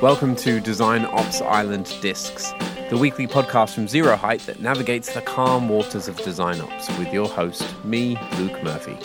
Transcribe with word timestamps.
Welcome 0.00 0.34
to 0.36 0.60
Design 0.60 1.04
Ops 1.04 1.42
Island 1.42 1.94
Discs, 2.00 2.54
the 2.88 2.96
weekly 2.96 3.26
podcast 3.26 3.74
from 3.74 3.86
Zero 3.86 4.16
Height 4.16 4.40
that 4.46 4.58
navigates 4.58 5.12
the 5.12 5.20
calm 5.20 5.68
waters 5.68 6.08
of 6.08 6.16
design 6.16 6.58
ops 6.62 6.88
with 6.96 7.12
your 7.12 7.28
host, 7.28 7.66
me, 7.84 8.18
Luke 8.38 8.62
Murphy. 8.62 8.96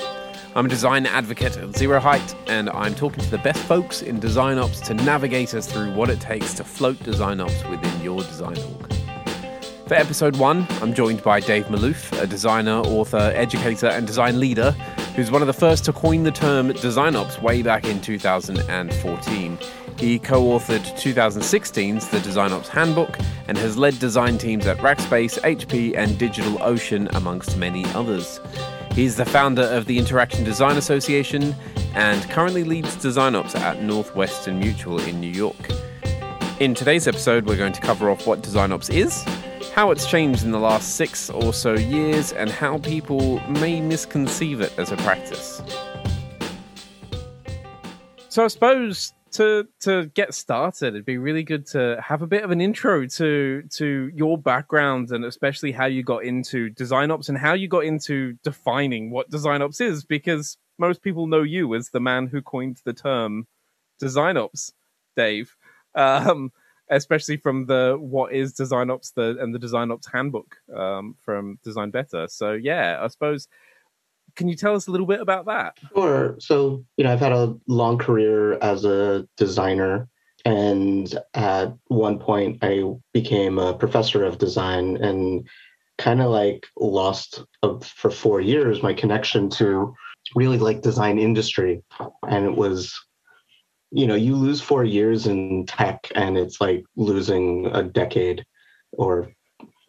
I'm 0.56 0.68
a 0.68 0.70
design 0.70 1.06
advocate 1.06 1.58
at 1.58 1.76
Zero 1.76 2.00
Height, 2.00 2.34
and 2.48 2.70
I'm 2.70 2.96
talking 2.96 3.22
to 3.26 3.30
the 3.30 3.40
best 3.40 3.62
folks 3.64 4.04
in 4.04 4.22
design 4.22 4.58
ops 4.58 4.80
to 4.88 4.94
navigate 4.94 5.54
us 5.54 5.70
through 5.70 5.94
what 5.96 6.10
it 6.10 6.22
takes 6.22 6.54
to 6.54 6.64
float 6.64 6.98
design 7.04 7.42
ops 7.42 7.62
within 7.66 8.02
your 8.02 8.22
design 8.22 8.58
org. 8.58 8.94
For 9.88 9.96
episode 9.96 10.38
one, 10.38 10.66
I'm 10.82 10.94
joined 10.94 11.22
by 11.24 11.42
Dave 11.42 11.66
Malouf, 11.66 12.18
a 12.22 12.26
designer, 12.26 12.78
author, 12.78 13.34
educator, 13.36 13.88
and 13.88 14.08
design 14.08 14.40
leader 14.40 14.72
who's 15.18 15.30
one 15.30 15.42
of 15.42 15.48
the 15.48 15.54
first 15.54 15.84
to 15.86 15.94
coin 15.94 16.24
the 16.24 16.32
term 16.32 16.72
design 16.72 17.18
ops 17.18 17.42
way 17.42 17.62
back 17.62 17.84
in 17.84 18.00
2014. 18.00 19.60
He 19.98 20.20
co 20.20 20.44
authored 20.44 20.84
2016's 21.00 22.10
The 22.10 22.20
Design 22.20 22.52
Ops 22.52 22.68
Handbook 22.68 23.18
and 23.48 23.58
has 23.58 23.78
led 23.78 23.98
design 23.98 24.38
teams 24.38 24.68
at 24.68 24.78
Rackspace, 24.80 25.40
HP, 25.40 25.96
and 25.96 26.12
DigitalOcean, 26.18 27.14
amongst 27.16 27.58
many 27.58 27.86
others. 27.94 28.42
He's 28.92 29.16
the 29.16 29.26
founder 29.26 29.64
of 29.64 29.86
the 29.86 29.98
Interaction 29.98 30.44
Design 30.44 30.76
Association 30.76 31.56
and 31.94 32.30
currently 32.30 32.66
leads 32.66 32.96
design 32.96 33.36
ops 33.36 33.56
at 33.56 33.82
Northwestern 33.82 34.60
Mutual 34.60 35.00
in 35.00 35.22
New 35.22 35.32
York. 35.32 35.70
In 36.60 36.74
today's 36.74 37.08
episode, 37.08 37.46
we're 37.46 37.58
going 37.58 37.74
to 37.74 37.82
cover 37.82 38.10
off 38.10 38.28
what 38.28 38.42
design 38.42 38.74
ops 38.74 38.90
is, 38.90 39.24
how 39.74 39.92
it's 39.92 40.06
changed 40.06 40.44
in 40.44 40.52
the 40.52 40.60
last 40.60 40.96
six 40.96 41.30
or 41.30 41.54
so 41.54 41.74
years, 41.74 42.34
and 42.34 42.50
how 42.50 42.80
people 42.80 43.40
may 43.50 43.80
misconceive 43.80 44.60
it 44.60 44.78
as 44.78 44.92
a 44.92 44.98
practice. 44.98 45.62
So, 48.28 48.44
I 48.44 48.48
suppose 48.48 49.14
to 49.36 49.68
to 49.82 50.06
get 50.08 50.34
started, 50.34 50.90
it'd 50.90 51.06
be 51.06 51.18
really 51.18 51.44
good 51.44 51.66
to 51.68 52.02
have 52.02 52.22
a 52.22 52.28
bit 52.28 52.44
of 52.44 52.52
an 52.52 52.62
intro 52.62 53.06
to 53.06 53.64
to 53.72 54.12
your 54.14 54.38
background 54.38 55.12
and 55.12 55.26
especially 55.26 55.72
how 55.72 55.86
you 55.86 56.04
got 56.04 56.24
into 56.24 56.70
design 56.72 57.12
ops 57.12 57.30
and 57.30 57.38
how 57.38 57.54
you 57.54 57.68
got 57.68 57.86
into 57.86 58.34
defining 58.44 59.12
what 59.12 59.30
design 59.30 59.62
ops 59.62 59.82
is, 59.82 60.04
because 60.04 60.58
most 60.78 61.02
people 61.02 61.28
know 61.28 61.44
you 61.44 61.76
as 61.76 61.90
the 61.90 62.00
man 62.00 62.28
who 62.28 62.42
coined 62.42 62.82
the 62.86 62.94
term 62.94 63.48
design 64.00 64.38
ops, 64.38 64.74
Dave. 65.16 65.56
Um, 65.96 66.52
especially 66.90 67.38
from 67.38 67.66
the 67.66 67.98
what 68.00 68.32
is 68.32 68.54
design 68.54 68.90
ops 68.92 69.12
the 69.12 69.38
and 69.40 69.56
the 69.56 69.60
design 69.60 69.92
ops 69.92 70.08
handbook 70.12 70.58
um, 70.76 71.16
from 71.20 71.58
design 71.64 71.90
better 71.90 72.28
so 72.28 72.52
yeah 72.52 73.00
i 73.02 73.08
suppose 73.08 73.48
can 74.36 74.48
you 74.48 74.56
tell 74.56 74.76
us 74.76 74.88
a 74.88 74.92
little 74.92 75.08
bit 75.08 75.22
about 75.22 75.46
that? 75.46 75.78
Sure. 75.94 76.36
So 76.40 76.86
you 76.98 77.04
know 77.04 77.14
i've 77.14 77.20
had 77.20 77.32
a 77.32 77.56
long 77.68 77.98
career 77.98 78.58
as 78.62 78.86
a 78.86 79.28
designer 79.38 80.08
and 80.44 81.18
at 81.34 81.74
one 81.88 82.20
point 82.20 82.60
i 82.62 82.84
became 83.14 83.58
a 83.58 83.74
professor 83.74 84.24
of 84.24 84.38
design 84.38 84.98
and 84.98 85.48
kind 85.98 86.22
of 86.22 86.30
like 86.30 86.68
lost 86.78 87.44
uh, 87.64 87.80
for 87.80 88.12
four 88.12 88.42
years 88.42 88.84
my 88.84 88.94
connection 88.94 89.50
to 89.50 89.94
really 90.36 90.58
like 90.58 90.82
design 90.82 91.20
industry. 91.20 91.84
And 92.28 92.46
it 92.46 92.56
was 92.56 92.94
you 93.92 94.08
know 94.08 94.16
you 94.16 94.36
lose 94.36 94.62
four 94.62 94.84
years 94.84 95.28
in 95.28 95.66
tech 95.68 96.12
and 96.16 96.38
it's 96.38 96.60
like 96.60 96.84
losing 96.96 97.68
a 97.68 97.84
decade 97.84 98.44
or 98.92 99.32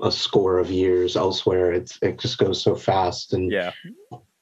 a 0.02 0.12
score 0.12 0.58
of 0.58 0.70
years 0.70 1.16
elsewhere. 1.16 1.72
It's 1.72 1.98
it 2.02 2.18
just 2.18 2.38
goes 2.38 2.62
so 2.62 2.76
fast 2.76 3.32
and 3.32 3.50
yeah 3.50 3.72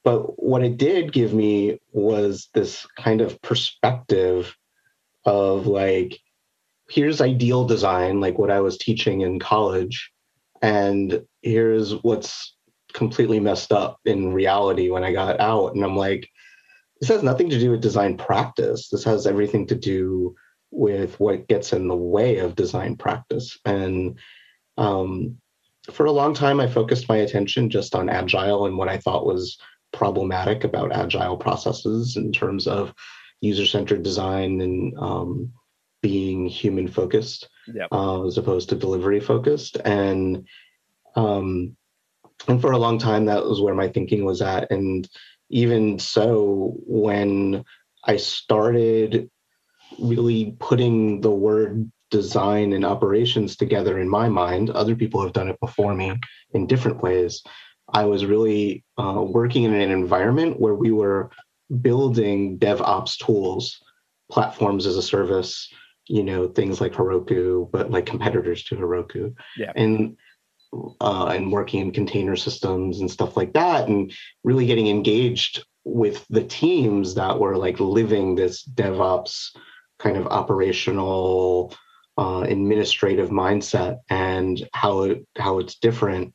but 0.05 0.41
what 0.41 0.63
it 0.63 0.77
did 0.77 1.11
give 1.11 1.33
me 1.33 1.79
was 1.91 2.47
this 2.53 2.87
kind 2.97 3.19
of 3.19 3.41
perspective 3.41 4.55
of 5.25 5.67
like 5.67 6.19
here's 6.89 7.19
ideal 7.19 7.65
design 7.65 8.21
like 8.21 8.37
what 8.37 8.51
i 8.51 8.61
was 8.61 8.77
teaching 8.77 9.21
in 9.21 9.39
college 9.39 10.11
and 10.61 11.21
here's 11.41 11.91
what's 12.03 12.55
completely 12.93 13.41
messed 13.41 13.73
up 13.73 13.99
in 14.05 14.31
reality 14.31 14.89
when 14.89 15.03
i 15.03 15.11
got 15.11 15.41
out 15.41 15.75
and 15.75 15.83
i'm 15.83 15.97
like 15.97 16.29
this 16.99 17.09
has 17.09 17.23
nothing 17.23 17.49
to 17.49 17.59
do 17.59 17.71
with 17.71 17.81
design 17.81 18.17
practice. 18.17 18.89
This 18.89 19.03
has 19.03 19.27
everything 19.27 19.67
to 19.67 19.75
do 19.75 20.35
with 20.71 21.19
what 21.19 21.47
gets 21.47 21.73
in 21.73 21.87
the 21.87 21.95
way 21.95 22.39
of 22.39 22.55
design 22.55 22.95
practice. 22.95 23.57
And 23.65 24.17
um, 24.77 25.37
for 25.91 26.05
a 26.05 26.11
long 26.11 26.33
time, 26.33 26.59
I 26.59 26.67
focused 26.67 27.09
my 27.09 27.17
attention 27.17 27.69
just 27.69 27.95
on 27.95 28.09
agile 28.09 28.65
and 28.65 28.77
what 28.77 28.89
I 28.89 28.97
thought 28.97 29.25
was 29.25 29.57
problematic 29.95 30.63
about 30.63 30.91
agile 30.91 31.37
processes 31.37 32.17
in 32.17 32.31
terms 32.31 32.67
of 32.67 32.93
user 33.41 33.65
centered 33.65 34.03
design 34.03 34.61
and 34.61 34.93
um, 34.97 35.51
being 36.01 36.45
human 36.45 36.87
focused 36.87 37.49
yep. 37.73 37.87
uh, 37.91 38.25
as 38.25 38.37
opposed 38.37 38.69
to 38.69 38.75
delivery 38.75 39.19
focused. 39.19 39.77
And 39.83 40.47
um, 41.15 41.75
and 42.47 42.61
for 42.61 42.71
a 42.71 42.77
long 42.77 42.99
time, 42.99 43.25
that 43.25 43.45
was 43.45 43.61
where 43.61 43.73
my 43.73 43.87
thinking 43.87 44.25
was 44.25 44.41
at. 44.41 44.69
And 44.69 45.07
even 45.49 45.99
so, 45.99 46.75
when 46.85 47.63
I 48.03 48.17
started 48.17 49.29
really 49.97 50.55
putting 50.59 51.21
the 51.21 51.31
word 51.31 51.91
design 52.11 52.73
and 52.73 52.85
operations 52.85 53.55
together 53.55 53.99
in 53.99 54.09
my 54.09 54.29
mind, 54.29 54.69
other 54.69 54.95
people 54.95 55.21
have 55.23 55.33
done 55.33 55.49
it 55.49 55.59
before 55.59 55.95
me 55.95 56.13
in 56.53 56.67
different 56.67 57.01
ways. 57.01 57.41
I 57.95 58.03
was 58.03 58.25
really 58.25 58.83
uh, 58.97 59.23
working 59.25 59.63
in 59.63 59.73
an 59.73 59.89
environment 59.89 60.59
where 60.59 60.75
we 60.75 60.91
were 60.91 61.31
building 61.81 62.59
DevOps 62.59 63.17
tools, 63.17 63.81
platforms 64.29 64.85
as 64.85 64.97
a 64.97 65.01
service, 65.01 65.71
you 66.07 66.21
know, 66.21 66.49
things 66.49 66.81
like 66.81 66.91
Heroku, 66.91 67.71
but 67.71 67.91
like 67.91 68.05
competitors 68.05 68.65
to 68.65 68.75
Heroku. 68.75 69.33
Yeah. 69.57 69.71
And 69.77 70.17
uh, 70.99 71.27
and 71.27 71.53
working 71.53 71.79
in 71.79 71.91
container 71.91 72.35
systems 72.35 72.99
and 72.99 73.09
stuff 73.09 73.37
like 73.37 73.53
that, 73.53 73.87
and 73.87 74.11
really 74.43 74.65
getting 74.65 74.87
engaged 74.87 75.63
with 75.85 76.25
the 76.29 76.43
teams 76.43 77.15
that 77.15 77.39
were 77.39 77.55
like 77.55 77.79
living 77.79 78.35
this 78.35 78.67
DevOps 78.67 79.55
kind 79.99 80.17
of 80.17 80.27
operational 80.27 81.73
uh, 82.17 82.41
administrative 82.41 83.29
mindset 83.29 83.99
and 84.09 84.67
how 84.73 85.03
it 85.03 85.25
how 85.37 85.59
it's 85.59 85.75
different. 85.75 86.33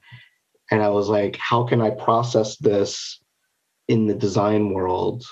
And 0.70 0.82
I 0.82 0.88
was 0.88 1.08
like, 1.08 1.36
how 1.36 1.64
can 1.64 1.80
I 1.80 1.90
process 1.90 2.56
this 2.56 3.20
in 3.88 4.06
the 4.06 4.14
design 4.14 4.72
world 4.72 5.24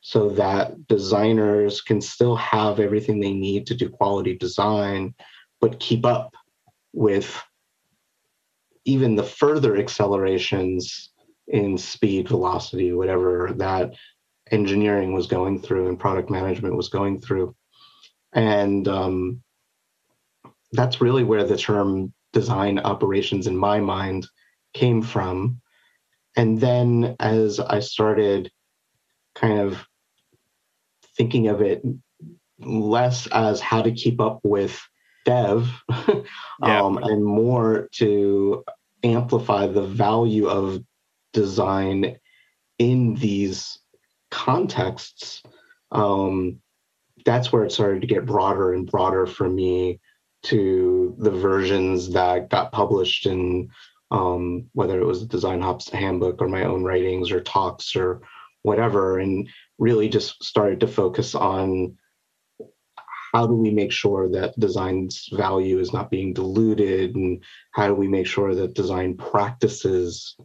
so 0.00 0.30
that 0.30 0.86
designers 0.88 1.80
can 1.80 2.00
still 2.00 2.34
have 2.36 2.80
everything 2.80 3.20
they 3.20 3.32
need 3.32 3.66
to 3.66 3.74
do 3.74 3.88
quality 3.88 4.36
design, 4.36 5.14
but 5.60 5.78
keep 5.78 6.04
up 6.06 6.34
with 6.92 7.40
even 8.84 9.14
the 9.14 9.22
further 9.22 9.76
accelerations 9.76 11.10
in 11.46 11.76
speed, 11.76 12.28
velocity, 12.28 12.92
whatever 12.92 13.52
that 13.56 13.92
engineering 14.50 15.12
was 15.12 15.26
going 15.26 15.60
through 15.60 15.88
and 15.88 16.00
product 16.00 16.30
management 16.30 16.76
was 16.76 16.88
going 16.88 17.20
through. 17.20 17.54
And 18.32 18.88
um, 18.88 19.42
that's 20.72 21.00
really 21.00 21.24
where 21.24 21.44
the 21.44 21.56
term 21.56 22.12
design 22.32 22.78
operations 22.78 23.46
in 23.46 23.56
my 23.56 23.80
mind 23.80 24.26
came 24.72 25.02
from. 25.02 25.60
And 26.36 26.60
then 26.60 27.16
as 27.18 27.60
I 27.60 27.80
started 27.80 28.50
kind 29.34 29.60
of 29.60 29.86
thinking 31.16 31.48
of 31.48 31.60
it 31.60 31.82
less 32.58 33.26
as 33.28 33.60
how 33.60 33.82
to 33.82 33.92
keep 33.92 34.20
up 34.20 34.40
with 34.42 34.80
dev 35.24 35.68
yeah. 36.08 36.22
um, 36.62 36.98
and 36.98 37.24
more 37.24 37.88
to 37.92 38.64
amplify 39.02 39.66
the 39.66 39.82
value 39.82 40.46
of 40.46 40.82
design 41.32 42.16
in 42.78 43.14
these 43.14 43.78
contexts 44.30 45.42
um, 45.92 46.60
that's 47.24 47.52
where 47.52 47.64
it 47.64 47.72
started 47.72 48.00
to 48.00 48.06
get 48.06 48.26
broader 48.26 48.72
and 48.72 48.90
broader 48.90 49.26
for 49.26 49.48
me 49.48 50.00
to 50.42 51.14
the 51.18 51.30
versions 51.30 52.12
that 52.12 52.48
got 52.48 52.72
published 52.72 53.26
in 53.26 53.68
um, 54.10 54.66
whether 54.72 55.00
it 55.00 55.06
was 55.06 55.20
the 55.20 55.26
design 55.26 55.62
ops 55.62 55.88
handbook 55.88 56.40
or 56.40 56.48
my 56.48 56.64
own 56.64 56.82
writings 56.82 57.30
or 57.30 57.40
talks 57.40 57.94
or 57.94 58.20
whatever 58.62 59.18
and 59.18 59.48
really 59.78 60.08
just 60.08 60.42
started 60.42 60.80
to 60.80 60.86
focus 60.86 61.34
on 61.34 61.96
how 63.32 63.46
do 63.46 63.54
we 63.54 63.70
make 63.70 63.92
sure 63.92 64.28
that 64.28 64.58
design's 64.58 65.28
value 65.32 65.78
is 65.78 65.92
not 65.92 66.10
being 66.10 66.32
diluted 66.32 67.14
and 67.14 67.42
how 67.70 67.86
do 67.86 67.94
we 67.94 68.08
make 68.08 68.26
sure 68.26 68.54
that 68.54 68.74
design 68.74 69.16
practices 69.16 70.36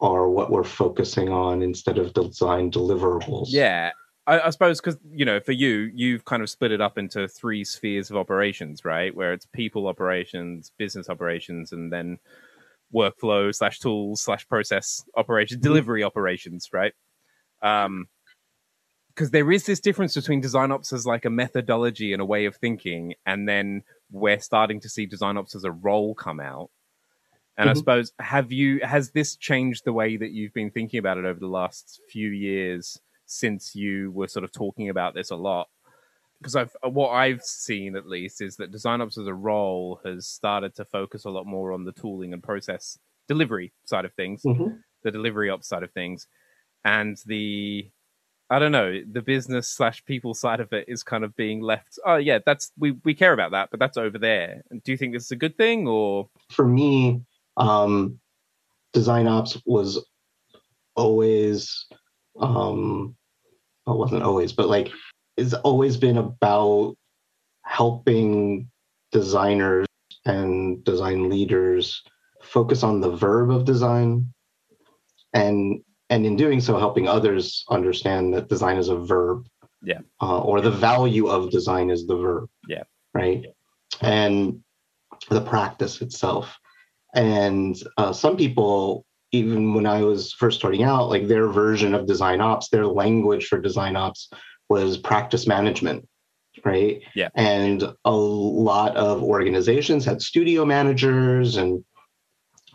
are 0.00 0.28
what 0.28 0.50
we're 0.50 0.64
focusing 0.64 1.28
on 1.28 1.62
instead 1.62 1.98
of 1.98 2.14
design 2.14 2.70
deliverables? 2.70 3.46
Yeah 3.48 3.90
I, 4.26 4.40
I 4.40 4.50
suppose 4.50 4.80
because 4.80 4.98
you 5.10 5.24
know 5.24 5.40
for 5.40 5.52
you 5.52 5.90
you've 5.94 6.24
kind 6.24 6.42
of 6.42 6.50
split 6.50 6.72
it 6.72 6.80
up 6.80 6.98
into 6.98 7.26
three 7.28 7.64
spheres 7.64 8.10
of 8.10 8.16
operations 8.16 8.84
right? 8.84 9.14
Where 9.14 9.32
it's 9.32 9.46
people 9.46 9.86
operations 9.88 10.70
business 10.78 11.08
operations 11.08 11.72
and 11.72 11.92
then 11.92 12.18
workflow 12.94 13.54
slash 13.54 13.78
tools 13.78 14.22
slash 14.22 14.46
process 14.48 15.04
operations 15.16 15.58
mm-hmm. 15.58 15.68
delivery 15.68 16.02
operations 16.02 16.68
right 16.72 16.92
um 17.62 18.06
because 19.14 19.30
there 19.30 19.50
is 19.52 19.66
this 19.66 19.80
difference 19.80 20.14
between 20.14 20.40
design 20.40 20.72
ops 20.72 20.92
as 20.92 21.06
like 21.06 21.24
a 21.24 21.30
methodology 21.30 22.12
and 22.12 22.22
a 22.22 22.24
way 22.24 22.46
of 22.46 22.56
thinking, 22.56 23.14
and 23.26 23.48
then 23.48 23.82
we're 24.10 24.40
starting 24.40 24.80
to 24.80 24.88
see 24.88 25.06
design 25.06 25.36
ops 25.36 25.54
as 25.54 25.64
a 25.64 25.70
role 25.70 26.14
come 26.14 26.40
out. 26.40 26.70
And 27.56 27.68
mm-hmm. 27.68 27.76
I 27.76 27.78
suppose 27.78 28.12
have 28.18 28.52
you 28.52 28.80
has 28.82 29.10
this 29.10 29.36
changed 29.36 29.84
the 29.84 29.92
way 29.92 30.16
that 30.16 30.30
you've 30.30 30.54
been 30.54 30.70
thinking 30.70 30.98
about 30.98 31.18
it 31.18 31.24
over 31.24 31.38
the 31.38 31.46
last 31.46 32.00
few 32.08 32.28
years 32.28 32.98
since 33.26 33.74
you 33.74 34.10
were 34.12 34.28
sort 34.28 34.44
of 34.44 34.52
talking 34.52 34.88
about 34.88 35.14
this 35.14 35.30
a 35.30 35.36
lot? 35.36 35.68
Because 36.42 36.56
I've 36.56 36.76
what 36.82 37.10
I've 37.10 37.42
seen 37.42 37.94
at 37.94 38.08
least 38.08 38.40
is 38.40 38.56
that 38.56 38.72
design 38.72 39.00
ops 39.00 39.16
as 39.16 39.28
a 39.28 39.34
role 39.34 40.00
has 40.04 40.26
started 40.26 40.74
to 40.74 40.84
focus 40.84 41.24
a 41.24 41.30
lot 41.30 41.46
more 41.46 41.72
on 41.72 41.84
the 41.84 41.92
tooling 41.92 42.32
and 42.32 42.42
process 42.42 42.98
delivery 43.28 43.72
side 43.84 44.04
of 44.04 44.12
things, 44.14 44.42
mm-hmm. 44.42 44.74
the 45.04 45.10
delivery 45.10 45.50
ops 45.50 45.68
side 45.68 45.84
of 45.84 45.92
things, 45.92 46.26
and 46.84 47.16
the 47.26 47.88
I 48.50 48.58
don't 48.58 48.72
know, 48.72 49.00
the 49.10 49.22
business 49.22 49.68
slash 49.68 50.04
people 50.04 50.34
side 50.34 50.60
of 50.60 50.72
it 50.72 50.86
is 50.88 51.02
kind 51.02 51.24
of 51.24 51.34
being 51.36 51.62
left. 51.62 51.98
Oh 52.04 52.16
yeah, 52.16 52.40
that's 52.44 52.72
we 52.76 52.90
we 53.04 53.14
care 53.14 53.32
about 53.32 53.52
that, 53.52 53.70
but 53.70 53.80
that's 53.80 53.96
over 53.96 54.18
there. 54.18 54.62
Do 54.84 54.92
you 54.92 54.98
think 54.98 55.14
this 55.14 55.24
is 55.24 55.30
a 55.30 55.36
good 55.36 55.56
thing 55.56 55.86
or? 55.86 56.28
For 56.50 56.66
me, 56.66 57.22
um, 57.56 58.18
design 58.92 59.26
ops 59.26 59.56
was 59.64 60.04
always, 60.96 61.86
um, 62.38 63.16
well, 63.86 63.98
wasn't 63.98 64.22
always, 64.22 64.52
but 64.52 64.68
like 64.68 64.90
it's 65.36 65.54
always 65.54 65.96
been 65.96 66.18
about 66.18 66.96
helping 67.64 68.70
designers 69.12 69.86
and 70.24 70.84
design 70.84 71.28
leaders 71.28 72.02
focus 72.42 72.82
on 72.82 73.00
the 73.00 73.10
verb 73.10 73.50
of 73.50 73.64
design 73.64 74.32
and 75.32 75.80
and 76.10 76.26
in 76.26 76.36
doing 76.36 76.60
so 76.60 76.78
helping 76.78 77.08
others 77.08 77.64
understand 77.70 78.34
that 78.34 78.48
design 78.48 78.76
is 78.76 78.90
a 78.90 78.96
verb. 78.96 79.46
Yeah. 79.82 80.00
Uh, 80.20 80.40
or 80.40 80.60
the 80.60 80.70
value 80.70 81.28
of 81.28 81.50
design 81.50 81.90
is 81.90 82.06
the 82.06 82.16
verb. 82.16 82.50
Yeah. 82.68 82.82
Right? 83.14 83.46
And 84.02 84.62
the 85.30 85.40
practice 85.40 86.02
itself. 86.02 86.58
And 87.14 87.76
uh, 87.96 88.12
some 88.12 88.36
people 88.36 89.06
even 89.34 89.72
when 89.72 89.86
i 89.86 90.02
was 90.02 90.32
first 90.34 90.58
starting 90.58 90.82
out 90.82 91.08
like 91.08 91.26
their 91.26 91.48
version 91.48 91.94
of 91.94 92.06
design 92.06 92.40
ops 92.40 92.68
their 92.68 92.86
language 92.86 93.46
for 93.46 93.58
design 93.58 93.96
ops 93.96 94.28
was 94.72 94.96
practice 94.96 95.46
management 95.46 96.08
right 96.64 97.02
yeah 97.14 97.28
and 97.34 97.78
a 98.04 98.10
lot 98.10 98.96
of 98.96 99.22
organizations 99.22 100.04
had 100.04 100.20
studio 100.20 100.64
managers 100.64 101.56
and 101.56 101.84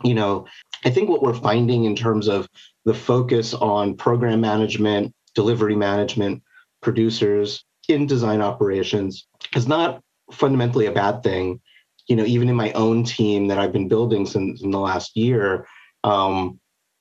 you 0.04 0.14
know 0.14 0.46
i 0.84 0.90
think 0.90 1.08
what 1.08 1.22
we're 1.22 1.42
finding 1.50 1.84
in 1.84 1.94
terms 1.94 2.26
of 2.28 2.48
the 2.88 2.94
focus 2.94 3.52
on 3.52 3.94
program 3.94 4.40
management, 4.40 5.14
delivery 5.34 5.76
management, 5.76 6.42
producers 6.80 7.62
in 7.86 8.06
design 8.06 8.40
operations 8.40 9.26
is 9.54 9.68
not 9.68 10.00
fundamentally 10.32 10.86
a 10.86 10.92
bad 10.92 11.22
thing. 11.22 11.60
You 12.06 12.16
know, 12.16 12.24
even 12.24 12.48
in 12.48 12.56
my 12.56 12.72
own 12.72 13.04
team 13.04 13.48
that 13.48 13.58
I've 13.58 13.74
been 13.74 13.88
building 13.88 14.24
since 14.24 14.62
in 14.62 14.70
the 14.70 14.80
last 14.80 15.18
year, 15.18 15.66
um, 16.02 16.58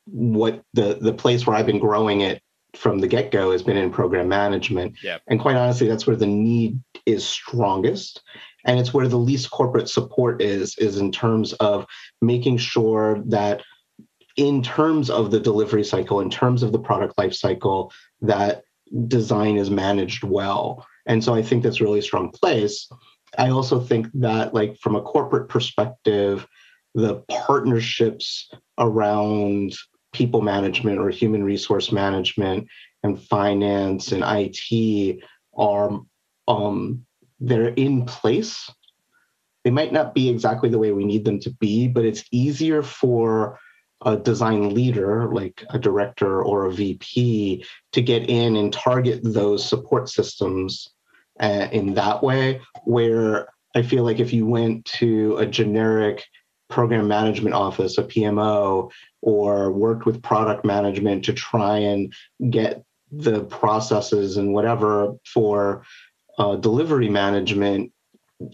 what 0.07 0.61
the 0.73 0.97
the 0.99 1.13
place 1.13 1.47
where 1.47 1.55
I've 1.55 1.65
been 1.65 1.79
growing 1.79 2.19
it 2.19 2.41
from 2.77 3.00
the 3.00 3.07
get 3.07 3.31
go 3.31 3.51
has 3.51 3.63
been 3.63 3.77
in 3.77 3.91
program 3.91 4.29
management. 4.29 4.95
Yep. 5.03 5.21
And 5.27 5.39
quite 5.39 5.56
honestly, 5.56 5.88
that's 5.88 6.07
where 6.07 6.15
the 6.15 6.27
need 6.27 6.79
is 7.06 7.25
strongest. 7.25 8.21
And 8.65 8.79
it's 8.79 8.94
where 8.94 9.07
the 9.07 9.18
least 9.18 9.50
corporate 9.51 9.89
support 9.89 10.41
is, 10.41 10.77
is 10.77 10.97
in 10.97 11.12
terms 11.12 11.53
of 11.53 11.85
making 12.21 12.57
sure 12.57 13.21
that 13.27 13.63
in 14.35 14.62
terms 14.62 15.09
of 15.09 15.31
the 15.31 15.39
delivery 15.39 15.83
cycle, 15.83 16.19
in 16.19 16.29
terms 16.29 16.63
of 16.63 16.71
the 16.71 16.79
product 16.79 17.18
life 17.18 17.33
cycle, 17.33 17.91
that 18.21 18.63
design 19.07 19.57
is 19.57 19.69
managed 19.69 20.23
well. 20.23 20.85
And 21.06 21.23
so 21.23 21.33
I 21.33 21.41
think 21.41 21.63
that's 21.63 21.81
really 21.81 22.00
a 22.00 22.03
strong 22.03 22.31
place. 22.31 22.88
I 23.38 23.50
also 23.50 23.80
think 23.80 24.07
that, 24.15 24.53
like, 24.53 24.77
from 24.80 24.95
a 24.95 25.01
corporate 25.01 25.50
perspective, 25.50 26.45
the 26.94 27.23
partnerships 27.30 28.50
around 28.77 29.73
people 30.17 30.41
management 30.41 30.97
or 30.97 31.09
human 31.09 31.43
resource 31.43 31.91
management 31.91 32.67
and 33.03 33.21
finance 33.21 34.11
and 34.11 34.23
IT 34.25 35.19
are 35.55 36.01
um, 36.47 37.05
they're 37.39 37.69
in 37.69 38.05
place. 38.05 38.71
They 39.63 39.69
might 39.69 39.93
not 39.93 40.15
be 40.15 40.27
exactly 40.29 40.69
the 40.69 40.79
way 40.79 40.91
we 40.91 41.05
need 41.05 41.23
them 41.23 41.39
to 41.41 41.51
be, 41.51 41.87
but 41.87 42.03
it's 42.03 42.23
easier 42.31 42.81
for 42.81 43.59
a 44.05 44.17
design 44.17 44.73
leader, 44.73 45.31
like 45.31 45.63
a 45.69 45.77
director 45.77 46.41
or 46.41 46.65
a 46.65 46.71
VP, 46.71 47.63
to 47.91 48.01
get 48.01 48.29
in 48.29 48.55
and 48.55 48.73
target 48.73 49.19
those 49.23 49.67
support 49.67 50.09
systems 50.09 50.89
uh, 51.39 51.67
in 51.71 51.93
that 51.93 52.23
way. 52.23 52.61
Where 52.85 53.49
I 53.75 53.83
feel 53.83 54.03
like 54.03 54.19
if 54.19 54.33
you 54.33 54.47
went 54.47 54.85
to 54.85 55.37
a 55.37 55.45
generic 55.45 56.25
program 56.69 57.07
management 57.07 57.55
office, 57.55 57.97
a 57.97 58.03
PMO, 58.03 58.91
or 59.21 59.71
worked 59.71 60.05
with 60.05 60.21
product 60.21 60.65
management 60.65 61.25
to 61.25 61.33
try 61.33 61.77
and 61.77 62.13
get 62.49 62.83
the 63.11 63.43
processes 63.45 64.37
and 64.37 64.53
whatever 64.53 65.13
for 65.25 65.83
uh, 66.37 66.55
delivery 66.55 67.09
management, 67.09 67.91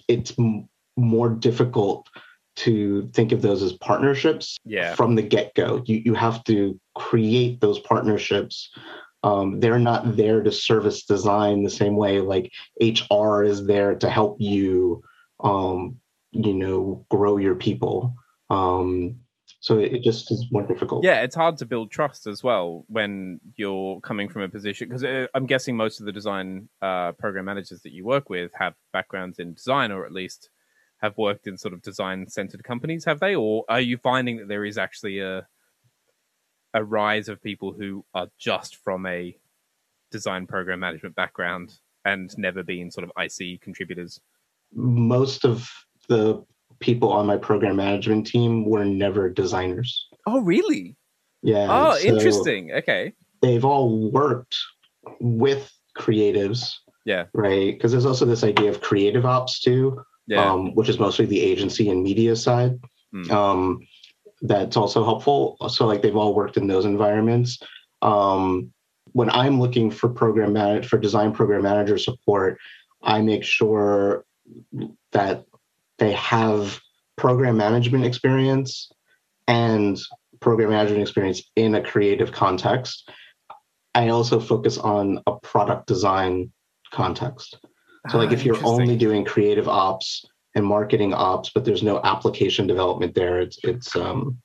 it's 0.07 0.33
m- 0.37 0.69
more 0.95 1.29
difficult 1.29 2.07
to 2.55 3.09
think 3.13 3.31
of 3.31 3.41
those 3.41 3.63
as 3.63 3.73
partnerships 3.73 4.57
yeah. 4.63 4.93
from 4.93 5.15
the 5.15 5.21
get-go 5.21 5.81
you, 5.85 6.01
you 6.05 6.13
have 6.13 6.43
to 6.43 6.79
create 6.95 7.59
those 7.61 7.79
partnerships 7.79 8.69
um, 9.23 9.59
they're 9.59 9.79
not 9.79 10.15
there 10.15 10.43
to 10.43 10.51
service 10.51 11.03
design 11.05 11.63
the 11.63 11.69
same 11.69 11.95
way 11.95 12.19
like 12.19 12.51
hr 13.09 13.43
is 13.43 13.65
there 13.65 13.95
to 13.95 14.07
help 14.07 14.37
you 14.39 15.01
um, 15.43 15.97
you 16.33 16.53
know 16.53 17.05
grow 17.09 17.37
your 17.37 17.55
people 17.55 18.13
um, 18.49 19.15
so 19.59 19.79
it 19.79 20.03
just 20.03 20.31
is 20.31 20.45
more 20.51 20.63
difficult 20.63 21.03
yeah 21.03 21.21
it's 21.21 21.35
hard 21.35 21.57
to 21.57 21.65
build 21.65 21.89
trust 21.89 22.27
as 22.27 22.43
well 22.43 22.85
when 22.87 23.39
you're 23.55 23.99
coming 24.01 24.27
from 24.27 24.41
a 24.41 24.49
position 24.49 24.87
because 24.87 25.03
uh, 25.03 25.25
i'm 25.33 25.45
guessing 25.45 25.75
most 25.75 25.99
of 25.99 26.05
the 26.05 26.11
design 26.11 26.67
uh, 26.81 27.11
program 27.13 27.45
managers 27.45 27.81
that 27.81 27.93
you 27.93 28.05
work 28.05 28.29
with 28.29 28.51
have 28.53 28.73
backgrounds 28.91 29.39
in 29.39 29.53
design 29.53 29.91
or 29.91 30.05
at 30.05 30.11
least 30.11 30.49
have 31.03 31.17
worked 31.17 31.47
in 31.47 31.57
sort 31.57 31.73
of 31.73 31.81
design 31.81 32.25
centered 32.29 32.63
companies, 32.63 33.03
have 33.03 33.19
they? 33.19 33.35
Or 33.35 33.65
are 33.67 33.81
you 33.81 33.97
finding 33.97 34.37
that 34.37 34.47
there 34.47 34.65
is 34.65 34.77
actually 34.79 35.19
a 35.19 35.45
a 36.75 36.83
rise 36.83 37.29
of 37.29 37.43
people 37.43 37.71
who 37.71 38.03
are 38.15 38.27
just 38.39 38.77
from 38.77 39.05
a 39.05 39.37
design 40.09 40.47
program 40.47 40.79
management 40.79 41.15
background 41.15 41.71
and 42.03 42.35
never 42.35 42.63
been 42.63 42.89
sort 42.89 43.07
of 43.07 43.11
IC 43.21 43.61
contributors? 43.61 44.19
Most 44.73 45.45
of 45.45 45.69
the 46.09 46.43
people 46.79 47.11
on 47.11 47.25
my 47.25 47.37
program 47.37 47.77
management 47.77 48.27
team 48.27 48.65
were 48.65 48.85
never 48.85 49.29
designers. 49.29 50.07
Oh, 50.25 50.41
really? 50.41 50.95
Yeah. 51.41 51.67
Oh, 51.69 51.97
so 51.97 52.07
interesting. 52.07 52.71
Okay. 52.73 53.13
They've 53.41 53.65
all 53.65 54.11
worked 54.11 54.55
with 55.19 55.71
creatives. 55.97 56.73
Yeah. 57.05 57.25
Right. 57.33 57.73
Because 57.73 57.91
there's 57.91 58.05
also 58.05 58.25
this 58.25 58.43
idea 58.43 58.69
of 58.69 58.81
creative 58.81 59.25
ops 59.25 59.59
too, 59.59 60.01
yeah. 60.27 60.43
um, 60.43 60.73
which 60.75 60.89
is 60.89 60.99
mostly 60.99 61.25
the 61.25 61.41
agency 61.41 61.89
and 61.89 62.01
media 62.01 62.35
side. 62.35 62.79
Mm. 63.13 63.31
Um, 63.31 63.79
that's 64.41 64.77
also 64.77 65.03
helpful. 65.03 65.57
So 65.69 65.85
like 65.85 66.01
they've 66.01 66.15
all 66.15 66.33
worked 66.33 66.57
in 66.57 66.67
those 66.67 66.85
environments. 66.85 67.59
Um, 68.01 68.71
when 69.11 69.29
I'm 69.29 69.59
looking 69.59 69.91
for 69.91 70.09
program 70.09 70.53
manage 70.53 70.87
for 70.87 70.97
design 70.97 71.33
program 71.33 71.63
manager 71.63 71.97
support, 71.97 72.57
I 73.01 73.21
make 73.21 73.43
sure 73.43 74.25
that 75.11 75.45
they 76.03 76.11
have 76.11 76.81
program 77.15 77.55
management 77.55 78.03
experience 78.03 78.91
and 79.47 79.97
program 80.41 80.71
management 80.71 81.01
experience 81.01 81.41
in 81.55 81.75
a 81.75 81.81
creative 81.81 82.29
context. 82.33 83.09
I 83.95 84.09
also 84.09 84.41
focus 84.41 84.77
on 84.77 85.21
a 85.27 85.37
product 85.39 85.87
design 85.87 86.51
context. 86.91 87.57
So, 88.09 88.17
like, 88.17 88.33
if 88.33 88.41
ah, 88.41 88.43
you're 88.43 88.65
only 88.65 88.97
doing 88.97 89.23
creative 89.23 89.69
ops 89.69 90.25
and 90.55 90.65
marketing 90.65 91.13
ops, 91.13 91.51
but 91.55 91.63
there's 91.63 91.83
no 91.83 92.01
application 92.03 92.67
development 92.67 93.15
there, 93.15 93.39
it's 93.39 93.57
it's 93.63 93.95
um 93.95 94.37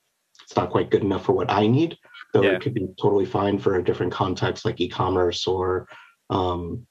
it's 0.45 0.55
not 0.55 0.71
quite 0.71 0.91
good 0.91 1.03
enough 1.03 1.25
for 1.25 1.33
what 1.33 1.51
I 1.51 1.67
need. 1.67 1.99
Though 2.33 2.43
yeah. 2.43 2.53
it 2.53 2.61
could 2.61 2.75
be 2.75 2.87
totally 3.03 3.27
fine 3.27 3.59
for 3.59 3.75
a 3.75 3.85
different 3.85 4.13
context, 4.13 4.65
like 4.65 4.81
e-commerce 4.81 5.45
or 5.49 5.89
um, 6.31 6.87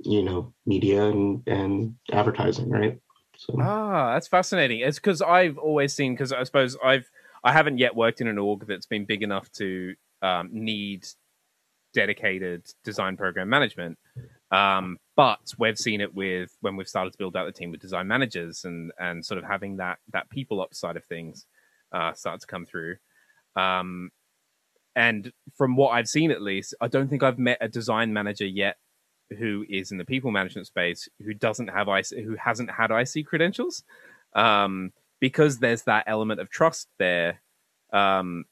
you 0.00 0.22
know, 0.22 0.52
media 0.66 1.06
and 1.06 1.42
and 1.46 1.94
advertising, 2.12 2.68
right? 2.68 2.98
So. 3.40 3.56
Ah, 3.58 4.12
that's 4.12 4.28
fascinating. 4.28 4.80
It's 4.80 4.98
because 4.98 5.22
I've 5.22 5.56
always 5.56 5.94
seen 5.94 6.12
because 6.12 6.30
I 6.30 6.42
suppose 6.42 6.76
I've 6.84 7.10
I 7.42 7.54
haven't 7.54 7.78
yet 7.78 7.96
worked 7.96 8.20
in 8.20 8.28
an 8.28 8.36
org 8.36 8.66
that's 8.66 8.84
been 8.84 9.06
big 9.06 9.22
enough 9.22 9.50
to 9.52 9.94
um, 10.20 10.50
need 10.52 11.06
dedicated 11.94 12.66
design 12.84 13.16
program 13.16 13.48
management. 13.48 13.98
Um, 14.50 14.98
but 15.16 15.40
we've 15.58 15.78
seen 15.78 16.02
it 16.02 16.14
with 16.14 16.54
when 16.60 16.76
we've 16.76 16.86
started 16.86 17.12
to 17.12 17.18
build 17.18 17.34
out 17.34 17.46
the 17.46 17.52
team 17.52 17.70
with 17.70 17.80
design 17.80 18.06
managers 18.06 18.66
and 18.66 18.92
and 18.98 19.24
sort 19.24 19.38
of 19.38 19.44
having 19.44 19.78
that 19.78 20.00
that 20.12 20.28
people 20.28 20.60
up 20.60 20.74
side 20.74 20.98
of 20.98 21.04
things 21.06 21.46
uh, 21.92 22.12
start 22.12 22.40
to 22.42 22.46
come 22.46 22.66
through. 22.66 22.96
Um, 23.56 24.10
and 24.94 25.32
from 25.56 25.76
what 25.76 25.92
I've 25.92 26.08
seen, 26.08 26.30
at 26.30 26.42
least, 26.42 26.74
I 26.78 26.88
don't 26.88 27.08
think 27.08 27.22
I've 27.22 27.38
met 27.38 27.56
a 27.62 27.68
design 27.68 28.12
manager 28.12 28.44
yet 28.46 28.76
who 29.38 29.64
is 29.68 29.92
in 29.92 29.98
the 29.98 30.04
people 30.04 30.30
management 30.30 30.66
space 30.66 31.08
who 31.24 31.34
doesn't 31.34 31.68
have 31.68 31.88
IC, 31.88 32.24
who 32.24 32.36
hasn't 32.36 32.70
had 32.70 32.90
IC 32.90 33.26
credentials, 33.26 33.84
um, 34.34 34.92
because 35.20 35.58
there's 35.58 35.82
that 35.82 36.04
element 36.06 36.40
of 36.40 36.50
trust 36.50 36.88
there. 36.98 37.40
Um, 37.92 38.44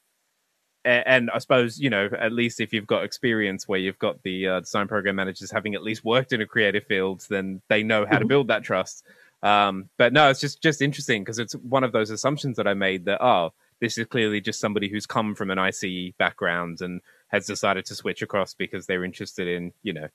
and, 0.85 1.03
and, 1.05 1.31
I 1.31 1.39
suppose 1.39 1.79
you 1.79 1.89
know 1.89 2.09
at 2.17 2.31
least 2.31 2.61
if 2.61 2.73
you've 2.73 2.87
got 2.87 3.03
experience 3.03 3.67
where 3.67 3.79
you've 3.79 3.99
got 3.99 4.21
the 4.23 4.47
uh, 4.47 4.59
design 4.61 4.87
program 4.87 5.15
managers 5.15 5.51
having 5.51 5.75
at 5.75 5.83
least 5.83 6.05
worked 6.05 6.33
in 6.33 6.41
a 6.41 6.45
creative 6.45 6.85
field, 6.85 7.25
then 7.29 7.61
they 7.67 7.83
know 7.83 8.05
how 8.05 8.13
to 8.13 8.19
mm-hmm. 8.19 8.27
build 8.27 8.47
that 8.47 8.63
trust. 8.63 9.03
Um, 9.41 9.89
but 9.97 10.13
no, 10.13 10.29
it's 10.29 10.39
just 10.39 10.61
just 10.61 10.81
interesting 10.81 11.23
because 11.23 11.39
it's 11.39 11.53
one 11.53 11.83
of 11.83 11.91
those 11.91 12.09
assumptions 12.09 12.57
that 12.57 12.67
I 12.67 12.73
made 12.73 13.05
that 13.05 13.23
oh, 13.23 13.53
this 13.79 13.97
is 13.97 14.07
clearly 14.07 14.41
just 14.41 14.59
somebody 14.59 14.89
who's 14.89 15.05
come 15.05 15.35
from 15.35 15.51
an 15.51 15.57
IC 15.57 16.17
background 16.17 16.81
and 16.81 17.01
has 17.29 17.45
decided 17.45 17.85
to 17.85 17.95
switch 17.95 18.21
across 18.21 18.53
because 18.53 18.85
they're 18.85 19.05
interested 19.05 19.47
in 19.47 19.73
you 19.83 19.93
know 19.93 20.07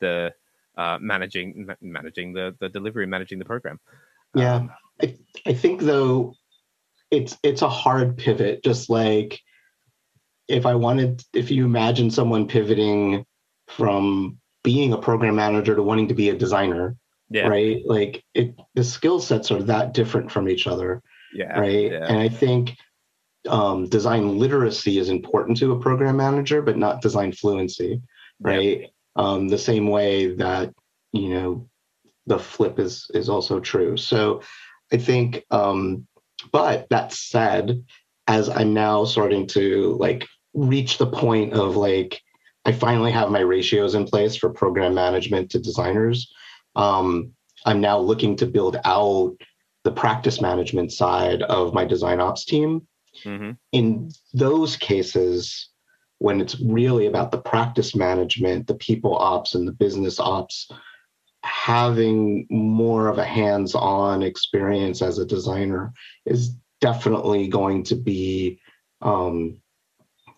the 0.00 0.32
uh, 0.76 0.98
managing 1.00 1.68
managing 1.80 2.32
the 2.32 2.56
the 2.60 2.68
delivery, 2.68 3.06
managing 3.06 3.38
the 3.38 3.44
program. 3.44 3.78
Yeah, 4.34 4.54
um, 4.54 4.70
I 5.02 5.16
I 5.46 5.52
think 5.54 5.82
though 5.82 6.34
it's 7.10 7.36
it's 7.42 7.62
a 7.62 7.68
hard 7.68 8.16
pivot. 8.16 8.62
Just 8.64 8.90
like 8.90 9.40
if 10.48 10.66
I 10.66 10.74
wanted, 10.74 11.22
if 11.32 11.50
you 11.50 11.64
imagine 11.64 12.10
someone 12.10 12.48
pivoting 12.48 13.24
from 13.68 14.38
being 14.62 14.92
a 14.92 14.98
program 14.98 15.36
manager 15.36 15.74
to 15.74 15.82
wanting 15.82 16.08
to 16.08 16.14
be 16.14 16.28
a 16.30 16.36
designer, 16.36 16.96
yeah. 17.30 17.46
right? 17.46 17.82
Like 17.86 18.24
it, 18.34 18.54
the 18.74 18.84
skill 18.84 19.20
sets 19.20 19.50
are 19.50 19.62
that 19.64 19.94
different 19.94 20.30
from 20.30 20.48
each 20.48 20.66
other. 20.66 21.02
Yeah. 21.32 21.58
Right. 21.58 21.92
Yeah. 21.92 22.06
And 22.06 22.18
I 22.18 22.28
think 22.28 22.76
um, 23.48 23.88
design 23.88 24.38
literacy 24.38 24.98
is 24.98 25.08
important 25.08 25.56
to 25.58 25.72
a 25.72 25.80
program 25.80 26.16
manager, 26.16 26.62
but 26.62 26.76
not 26.76 27.00
design 27.00 27.32
fluency. 27.32 28.02
Right. 28.40 28.90
Um, 29.16 29.48
the 29.48 29.58
same 29.58 29.88
way 29.88 30.34
that 30.34 30.72
you 31.12 31.30
know 31.30 31.68
the 32.26 32.38
flip 32.38 32.78
is 32.78 33.10
is 33.14 33.28
also 33.28 33.60
true. 33.60 33.96
So 33.96 34.42
I 34.92 34.96
think, 34.96 35.44
um, 35.50 36.06
but 36.52 36.88
that 36.90 37.12
said, 37.12 37.84
as 38.28 38.48
I'm 38.48 38.74
now 38.74 39.04
starting 39.04 39.46
to 39.48 39.96
like 39.98 40.26
reach 40.54 40.98
the 40.98 41.06
point 41.06 41.52
of 41.52 41.76
like 41.76 42.20
I 42.64 42.72
finally 42.72 43.10
have 43.12 43.30
my 43.30 43.40
ratios 43.40 43.94
in 43.94 44.04
place 44.04 44.36
for 44.36 44.50
program 44.50 44.94
management 44.94 45.50
to 45.50 45.58
designers. 45.58 46.32
Um, 46.76 47.32
I'm 47.64 47.80
now 47.80 47.98
looking 47.98 48.36
to 48.36 48.46
build 48.46 48.76
out 48.84 49.36
the 49.84 49.92
practice 49.92 50.40
management 50.40 50.92
side 50.92 51.42
of 51.42 51.74
my 51.74 51.84
design 51.84 52.20
ops 52.20 52.44
team. 52.44 52.86
Mm-hmm. 53.24 53.52
In 53.72 54.10
those 54.34 54.76
cases, 54.76 55.70
when 56.20 56.38
it's 56.38 56.60
really 56.60 57.06
about 57.06 57.30
the 57.30 57.40
practice 57.40 57.96
management, 57.96 58.66
the 58.66 58.74
people 58.74 59.16
ops, 59.16 59.54
and 59.54 59.66
the 59.66 59.72
business 59.72 60.20
ops, 60.20 60.70
having 61.42 62.46
more 62.50 63.08
of 63.08 63.16
a 63.16 63.24
hands 63.24 63.74
on 63.74 64.22
experience 64.22 65.00
as 65.00 65.18
a 65.18 65.24
designer 65.24 65.90
is 66.26 66.54
definitely 66.82 67.48
going 67.48 67.82
to 67.82 67.94
be 67.94 68.60
um, 69.00 69.62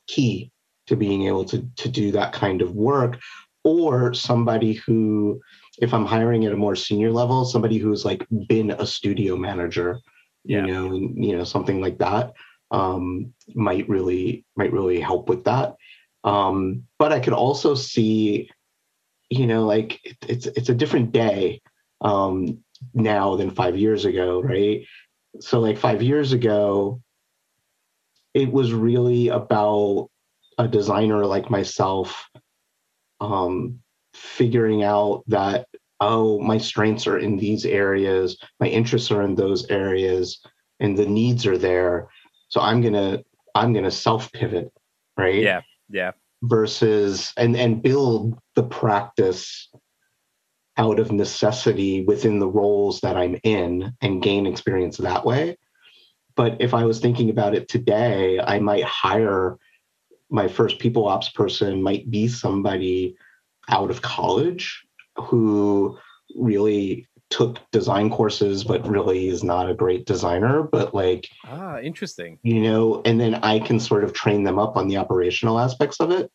key 0.07 0.53
to 0.87 0.95
being 0.95 1.27
able 1.27 1.45
to, 1.45 1.69
to 1.75 1.89
do 1.89 2.12
that 2.12 2.33
kind 2.33 2.62
of 2.62 2.77
work. 2.77 3.19
Or 3.65 4.15
somebody 4.15 4.75
who, 4.75 5.41
if 5.81 5.93
I'm 5.93 6.07
hiring 6.07 6.45
at 6.47 6.53
a 6.53 6.57
more 6.57 6.77
senior 6.77 7.11
level, 7.11 7.45
somebody 7.45 7.79
who's 7.79 8.05
like 8.05 8.25
been 8.49 8.71
a 8.71 8.87
studio 8.87 9.37
manager, 9.37 9.99
yeah. 10.45 10.65
you 10.65 10.73
know, 10.73 10.87
and, 10.87 11.25
you 11.25 11.37
know, 11.37 11.45
something 11.45 11.81
like 11.81 11.99
that 11.99 12.35
um, 12.73 13.33
might 13.55 13.88
really 13.88 14.45
might 14.57 14.73
really 14.73 15.00
help 15.00 15.29
with 15.29 15.45
that. 15.45 15.76
Um, 16.25 16.85
but 16.99 17.12
I 17.12 17.21
could 17.21 17.35
also 17.35 17.75
see, 17.75 18.50
you 19.31 19.47
know, 19.47 19.64
like 19.64 20.05
it, 20.05 20.17
it's 20.26 20.47
it's 20.47 20.69
a 20.71 20.75
different 20.75 21.12
day 21.12 21.61
um, 22.00 22.64
now 22.95 23.37
than 23.37 23.50
five 23.50 23.76
years 23.76 24.05
ago, 24.07 24.41
right? 24.43 24.85
So 25.41 25.61
like 25.61 25.79
five 25.79 26.02
years 26.02 26.33
ago, 26.33 27.00
it 28.35 28.50
was 28.50 28.73
really 28.73 29.29
about 29.29 30.09
a 30.59 30.67
designer 30.67 31.25
like 31.26 31.50
myself 31.50 32.29
um, 33.21 33.81
figuring 34.14 34.83
out 34.83 35.23
that 35.26 35.67
oh 36.00 36.41
my 36.41 36.59
strengths 36.59 37.07
are 37.07 37.19
in 37.19 37.37
these 37.37 37.64
areas 37.64 38.37
my 38.61 38.67
interests 38.67 39.11
are 39.11 39.23
in 39.23 39.35
those 39.35 39.64
areas 39.71 40.41
and 40.81 40.99
the 40.99 41.07
needs 41.07 41.47
are 41.47 41.57
there 41.57 42.09
so 42.52 42.61
I'm 42.61 42.82
gonna 42.82 43.25
I'm 43.54 43.73
gonna 43.73 43.90
self 43.90 44.30
pivot, 44.30 44.71
right? 45.16 45.37
Yeah, 45.37 45.62
yeah. 45.88 46.12
Versus 46.42 47.32
and 47.38 47.56
and 47.56 47.82
build 47.82 48.38
the 48.56 48.62
practice 48.62 49.71
out 50.76 51.00
of 51.00 51.12
necessity 51.12 52.04
within 52.04 52.40
the 52.40 52.49
roles 52.49 53.00
that 53.00 53.16
I'm 53.16 53.38
in 53.42 53.94
and 54.02 54.23
gain 54.23 54.47
experience 54.47 54.99
that 54.99 55.25
way. 55.25 55.56
But 56.37 56.59
if 56.61 56.75
I 56.75 56.85
was 56.85 57.00
thinking 57.00 57.30
about 57.30 57.54
it 57.54 57.68
today, 57.68 58.38
I 58.38 58.59
might 58.59 58.85
hire 58.85 59.56
my 60.28 60.47
first 60.47 60.78
people 60.78 61.09
ops 61.09 61.30
person 61.30 61.82
might 61.82 62.11
be 62.11 62.28
somebody 62.28 63.16
out 63.68 63.90
of 63.90 64.02
college 64.02 64.85
who 65.16 65.99
really 66.37 67.06
took 67.33 67.59
design 67.71 68.11
courses 68.11 68.62
but 68.62 68.87
really 68.87 69.29
is 69.29 69.43
not 69.43 69.69
a 69.69 69.75
great 69.75 70.05
designer 70.05 70.62
but 70.62 70.95
like 70.95 71.27
ah 71.47 71.79
interesting. 71.79 72.39
you 72.43 72.61
know 72.61 73.01
and 73.07 73.19
then 73.19 73.35
i 73.37 73.59
can 73.59 73.81
sort 73.81 74.05
of 74.05 74.12
train 74.12 74.45
them 74.45 74.59
up 74.59 74.77
on 74.77 74.87
the 74.87 74.99
operational 74.99 75.59
aspects 75.59 75.99
of 75.99 76.11
it. 76.11 76.31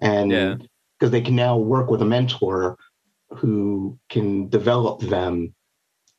And 0.00 0.30
because 0.30 0.68
yeah. 1.02 1.08
they 1.08 1.20
can 1.20 1.36
now 1.36 1.56
work 1.56 1.88
with 1.88 2.02
a 2.02 2.06
mentor 2.06 2.78
who 3.36 3.96
can 4.08 4.48
develop 4.48 5.02
them 5.02 5.54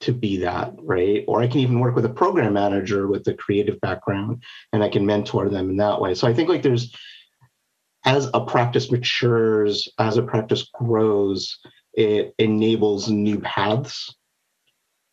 to 0.02 0.14
be 0.14 0.38
that 0.38 0.74
right? 0.80 1.26
Or 1.28 1.42
i 1.42 1.48
can 1.48 1.60
even 1.60 1.80
work 1.80 1.96
with 1.96 2.06
a 2.06 2.16
program 2.22 2.54
manager 2.54 3.08
with 3.08 3.28
a 3.28 3.34
creative 3.34 3.82
background 3.82 4.44
and 4.72 4.82
i 4.82 4.88
can 4.88 5.06
mentor 5.06 5.50
them 5.50 5.70
in 5.72 5.78
that 5.78 6.00
way. 6.00 6.16
So 6.16 6.26
i 6.26 6.34
think 6.34 6.48
like 6.48 6.64
there's 6.64 6.96
as 8.06 8.30
a 8.34 8.46
practice 8.46 8.90
matures 8.90 9.90
as 10.00 10.16
a 10.16 10.24
practice 10.24 10.64
grows 10.74 11.60
it 11.94 12.34
enables 12.38 13.10
new 13.10 13.40
paths 13.40 14.16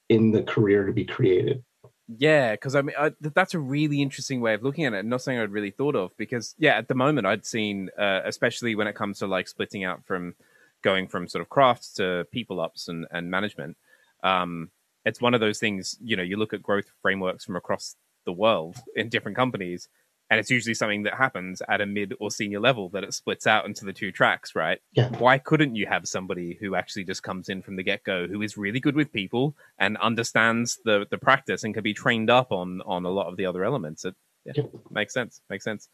in 0.08 0.30
the 0.30 0.42
career 0.42 0.86
to 0.86 0.92
be 0.92 1.04
created. 1.04 1.62
Yeah, 2.08 2.52
because 2.52 2.74
I 2.74 2.82
mean 2.82 2.96
I, 2.98 3.12
that's 3.20 3.54
a 3.54 3.58
really 3.58 4.00
interesting 4.00 4.40
way 4.40 4.54
of 4.54 4.62
looking 4.62 4.86
at 4.86 4.94
it, 4.94 5.04
not 5.04 5.20
something 5.20 5.38
I'd 5.38 5.50
really 5.50 5.70
thought 5.70 5.94
of. 5.94 6.16
Because 6.16 6.54
yeah, 6.58 6.76
at 6.76 6.88
the 6.88 6.94
moment 6.94 7.26
I'd 7.26 7.44
seen, 7.44 7.90
uh, 7.98 8.20
especially 8.24 8.74
when 8.74 8.86
it 8.86 8.94
comes 8.94 9.18
to 9.18 9.26
like 9.26 9.46
splitting 9.46 9.84
out 9.84 10.04
from 10.06 10.34
going 10.82 11.08
from 11.08 11.28
sort 11.28 11.42
of 11.42 11.50
crafts 11.50 11.92
to 11.94 12.26
people 12.32 12.60
ops 12.60 12.88
and 12.88 13.06
and 13.10 13.30
management. 13.30 13.76
Um, 14.22 14.70
it's 15.04 15.20
one 15.20 15.34
of 15.34 15.40
those 15.40 15.58
things. 15.58 15.98
You 16.02 16.16
know, 16.16 16.22
you 16.22 16.36
look 16.36 16.54
at 16.54 16.62
growth 16.62 16.90
frameworks 17.02 17.44
from 17.44 17.56
across 17.56 17.96
the 18.24 18.32
world 18.32 18.76
in 18.96 19.10
different 19.10 19.36
companies, 19.36 19.88
and 20.30 20.38
it's 20.38 20.50
usually 20.50 20.74
something 20.74 21.04
that 21.04 21.14
happens 21.14 21.62
at 21.68 21.80
a 21.80 21.86
mid 21.86 22.14
or 22.20 22.30
senior 22.30 22.60
level 22.60 22.88
that 22.90 23.04
it 23.04 23.14
splits 23.14 23.46
out 23.46 23.64
into 23.66 23.84
the 23.84 23.92
two 23.92 24.12
tracks 24.12 24.54
right 24.54 24.80
yeah. 24.92 25.08
why 25.18 25.38
couldn't 25.38 25.74
you 25.74 25.86
have 25.86 26.06
somebody 26.06 26.56
who 26.60 26.74
actually 26.74 27.04
just 27.04 27.22
comes 27.22 27.48
in 27.48 27.62
from 27.62 27.76
the 27.76 27.82
get-go 27.82 28.26
who 28.26 28.42
is 28.42 28.56
really 28.56 28.80
good 28.80 28.94
with 28.94 29.12
people 29.12 29.56
and 29.78 29.96
understands 29.98 30.78
the 30.84 31.06
the 31.10 31.18
practice 31.18 31.64
and 31.64 31.74
can 31.74 31.82
be 31.82 31.94
trained 31.94 32.30
up 32.30 32.52
on 32.52 32.80
on 32.82 33.04
a 33.04 33.10
lot 33.10 33.26
of 33.26 33.36
the 33.36 33.46
other 33.46 33.64
elements 33.64 34.04
it 34.04 34.14
yeah, 34.44 34.52
yeah. 34.56 34.62
makes 34.90 35.12
sense 35.12 35.40
makes 35.50 35.64
sense 35.64 35.88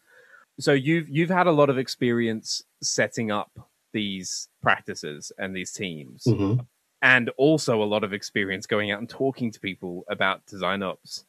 so 0.59 0.71
you've 0.71 1.09
you've 1.09 1.29
had 1.29 1.47
a 1.47 1.51
lot 1.51 1.69
of 1.69 1.77
experience 1.77 2.63
setting 2.81 3.31
up 3.31 3.51
these 3.93 4.49
practices 4.61 5.31
and 5.37 5.55
these 5.55 5.71
teams 5.71 6.23
mm-hmm. 6.27 6.61
and 7.01 7.29
also 7.37 7.81
a 7.81 7.85
lot 7.85 8.03
of 8.03 8.13
experience 8.13 8.65
going 8.65 8.91
out 8.91 8.99
and 8.99 9.09
talking 9.09 9.51
to 9.51 9.59
people 9.59 10.03
about 10.09 10.45
design 10.45 10.83
ops 10.83 11.25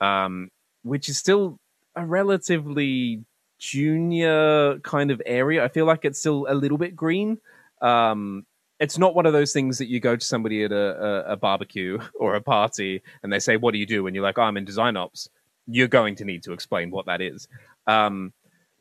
um, 0.00 0.50
which 0.82 1.08
is 1.08 1.18
still 1.18 1.58
a 2.00 2.06
relatively 2.06 3.24
junior 3.58 4.78
kind 4.80 5.10
of 5.10 5.22
area. 5.26 5.62
I 5.64 5.68
feel 5.68 5.86
like 5.86 6.04
it's 6.04 6.18
still 6.18 6.46
a 6.48 6.54
little 6.54 6.78
bit 6.78 6.96
green. 6.96 7.38
Um, 7.80 8.46
it's 8.78 8.96
not 8.96 9.14
one 9.14 9.26
of 9.26 9.34
those 9.34 9.52
things 9.52 9.78
that 9.78 9.88
you 9.88 10.00
go 10.00 10.16
to 10.16 10.24
somebody 10.24 10.64
at 10.64 10.72
a, 10.72 10.76
a, 10.76 11.32
a, 11.32 11.36
barbecue 11.36 11.98
or 12.18 12.34
a 12.34 12.40
party 12.40 13.02
and 13.22 13.32
they 13.32 13.38
say, 13.38 13.56
"What 13.56 13.72
do 13.72 13.78
you 13.78 13.86
do?" 13.86 14.06
and 14.06 14.16
you're 14.16 14.24
like, 14.24 14.38
oh, 14.38 14.42
"I'm 14.42 14.56
in 14.56 14.64
design 14.64 14.96
ops." 14.96 15.28
You're 15.66 15.88
going 15.88 16.16
to 16.16 16.24
need 16.24 16.42
to 16.44 16.52
explain 16.52 16.90
what 16.90 17.06
that 17.06 17.20
is. 17.20 17.46
Um, 17.86 18.32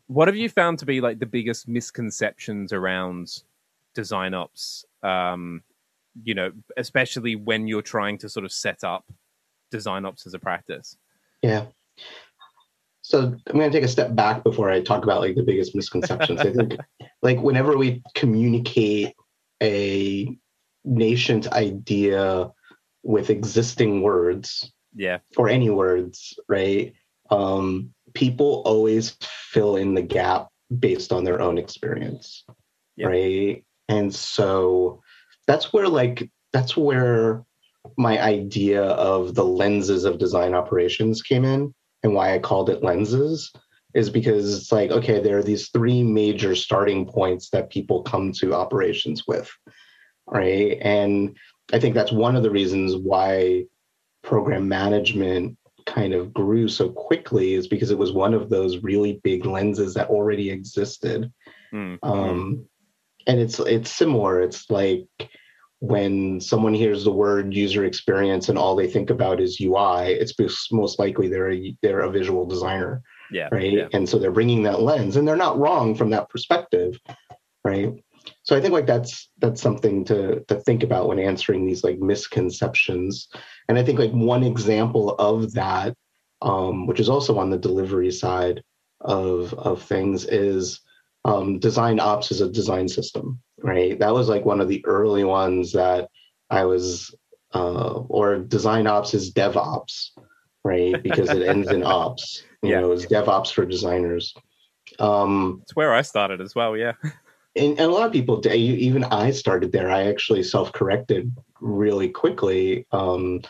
what 0.07 0.27
have 0.27 0.35
you 0.35 0.49
found 0.49 0.79
to 0.79 0.85
be 0.85 1.01
like 1.01 1.19
the 1.19 1.25
biggest 1.25 1.67
misconceptions 1.67 2.73
around 2.73 3.43
design 3.93 4.33
ops? 4.33 4.85
Um, 5.03 5.61
you 6.23 6.33
know, 6.33 6.51
especially 6.77 7.35
when 7.35 7.67
you're 7.67 7.81
trying 7.81 8.17
to 8.19 8.29
sort 8.29 8.45
of 8.45 8.51
set 8.51 8.83
up 8.83 9.05
design 9.69 10.05
ops 10.05 10.25
as 10.25 10.33
a 10.33 10.39
practice. 10.39 10.97
Yeah 11.43 11.65
so 13.09 13.21
I'm 13.23 13.57
going 13.57 13.71
to 13.71 13.75
take 13.75 13.83
a 13.83 13.91
step 13.91 14.13
back 14.13 14.43
before 14.43 14.69
I 14.69 14.81
talk 14.81 15.03
about 15.03 15.21
like 15.21 15.33
the 15.33 15.41
biggest 15.41 15.73
misconceptions. 15.73 16.41
I 16.41 16.53
think 16.53 16.77
like 17.23 17.41
whenever 17.41 17.75
we 17.75 18.03
communicate 18.13 19.15
a 19.63 20.37
nation's 20.85 21.47
idea 21.47 22.51
with 23.01 23.31
existing 23.31 24.03
words, 24.03 24.71
yeah, 24.93 25.17
or 25.37 25.49
any 25.49 25.71
words, 25.71 26.39
right? 26.47 26.93
Um, 27.31 27.95
people 28.13 28.61
always 28.63 29.17
fill 29.21 29.75
in 29.75 29.95
the 29.95 30.03
gap 30.03 30.49
based 30.77 31.11
on 31.11 31.23
their 31.23 31.41
own 31.41 31.57
experience, 31.57 32.45
right? 33.03 33.65
And 33.87 34.13
so 34.13 35.01
that's 35.47 35.73
where 35.73 35.87
like 35.87 36.29
that's 36.53 36.77
where 36.77 37.43
my 37.97 38.21
idea 38.21 38.83
of 38.83 39.33
the 39.33 39.45
lenses 39.45 40.05
of 40.05 40.19
design 40.19 40.53
operations 40.53 41.23
came 41.23 41.43
in 41.43 41.73
and 42.03 42.13
why 42.13 42.33
I 42.33 42.39
called 42.39 42.69
it 42.69 42.83
lenses 42.83 43.51
is 43.93 44.09
because 44.09 44.55
it's 44.55 44.71
like 44.71 44.91
okay 44.91 45.19
there 45.19 45.37
are 45.39 45.43
these 45.43 45.69
three 45.69 46.03
major 46.03 46.55
starting 46.55 47.05
points 47.05 47.49
that 47.49 47.71
people 47.71 48.03
come 48.03 48.31
to 48.33 48.53
operations 48.53 49.25
with 49.27 49.49
right? 50.27 50.77
And 50.81 51.35
i 51.71 51.79
think 51.79 51.93
that's 51.93 52.11
one 52.11 52.35
of 52.35 52.43
the 52.43 52.49
reasons 52.49 52.95
why 52.95 53.63
program 54.23 54.67
management 54.67 55.57
kind 55.85 56.13
of 56.13 56.33
grew 56.33 56.67
so 56.67 56.89
quickly 56.89 57.53
is 57.53 57.67
because 57.67 57.91
it 57.91 57.97
was 57.97 58.11
one 58.11 58.33
of 58.33 58.49
those 58.49 58.83
really 58.83 59.19
big 59.23 59.45
lenses 59.45 59.93
that 59.95 60.09
already 60.09 60.49
existed. 60.49 61.31
Mm-hmm. 61.73 62.07
um, 62.07 62.65
and 63.27 63.39
it's 63.39 63.59
it's 63.59 63.91
similar. 63.91 64.41
It's 64.41 64.69
like 64.69 65.07
when 65.79 66.41
someone 66.41 66.73
hears 66.73 67.03
the 67.03 67.11
word 67.11 67.53
user 67.53 67.85
experience 67.85 68.49
and 68.49 68.57
all 68.57 68.75
they 68.75 68.87
think 68.87 69.09
about 69.09 69.39
is 69.39 69.59
ui 69.61 70.11
it's 70.11 70.33
most 70.71 70.99
likely 70.99 71.27
they're 71.29 71.51
a, 71.51 71.75
they're 71.81 72.01
a 72.01 72.11
visual 72.11 72.45
designer 72.45 73.01
yeah 73.31 73.47
right? 73.51 73.73
yeah. 73.73 73.87
and 73.93 74.07
so 74.07 74.19
they're 74.19 74.31
bringing 74.31 74.63
that 74.63 74.81
lens 74.81 75.15
and 75.15 75.27
they're 75.27 75.35
not 75.35 75.57
wrong 75.57 75.95
from 75.95 76.09
that 76.09 76.29
perspective 76.29 76.99
right? 77.63 77.93
So 78.43 78.55
i 78.55 78.61
think 78.61 78.73
like 78.73 78.85
that's 78.85 79.29
that's 79.39 79.61
something 79.61 80.03
to 80.05 80.43
to 80.47 80.55
think 80.55 80.83
about 80.83 81.07
when 81.07 81.19
answering 81.19 81.65
these 81.65 81.83
like 81.83 81.99
misconceptions. 81.99 83.27
And 83.67 83.77
i 83.77 83.83
think 83.83 83.99
like 83.99 84.11
one 84.11 84.43
example 84.43 85.15
of 85.15 85.53
that 85.53 85.95
um, 86.41 86.87
which 86.87 86.99
is 86.99 87.09
also 87.09 87.37
on 87.37 87.49
the 87.49 87.57
delivery 87.57 88.11
side 88.11 88.63
of 89.01 89.53
of 89.53 89.81
things 89.81 90.25
is 90.25 90.81
um, 91.25 91.59
design 91.59 91.99
ops 91.99 92.31
is 92.31 92.41
a 92.41 92.49
design 92.49 92.87
system 92.87 93.41
right? 93.63 93.97
That 93.99 94.13
was 94.13 94.29
like 94.29 94.45
one 94.45 94.61
of 94.61 94.67
the 94.67 94.85
early 94.85 95.23
ones 95.23 95.71
that 95.73 96.09
i 96.49 96.65
was 96.65 97.13
uh, 97.53 97.93
or 98.07 98.37
design 98.37 98.87
ops 98.87 99.13
is 99.13 99.33
devops 99.33 100.11
right? 100.63 101.01
Because 101.01 101.29
it 101.29 101.41
ends 101.41 101.69
in 101.69 101.83
ops. 101.85 102.43
You 102.61 102.71
yeah. 102.71 102.81
know 102.81 102.91
it's 102.91 103.05
devops 103.05 103.53
for 103.53 103.65
designers. 103.65 104.33
Um, 104.97 105.59
it's 105.61 105.75
where 105.75 105.93
i 105.93 106.01
started 106.01 106.41
as 106.41 106.55
well 106.55 106.75
yeah. 106.75 106.93
and, 107.55 107.79
and, 107.79 107.79
a 107.79 107.87
lot 107.87 108.07
of 108.07 108.11
people 108.11 108.41
even 108.47 109.03
i 109.05 109.31
started 109.31 109.71
there. 109.71 109.91
I 109.91 110.07
actually 110.07 110.43
self-corrected 110.43 111.31
really 111.61 112.09
quickly 112.09 112.85
um, 112.91 113.41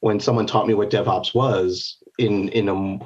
when 0.00 0.18
someone 0.18 0.46
taught 0.46 0.66
me 0.66 0.74
what 0.74 0.90
devops 0.90 1.34
was 1.34 1.98
in 2.18 2.48
in 2.48 2.68
a, 2.68 2.98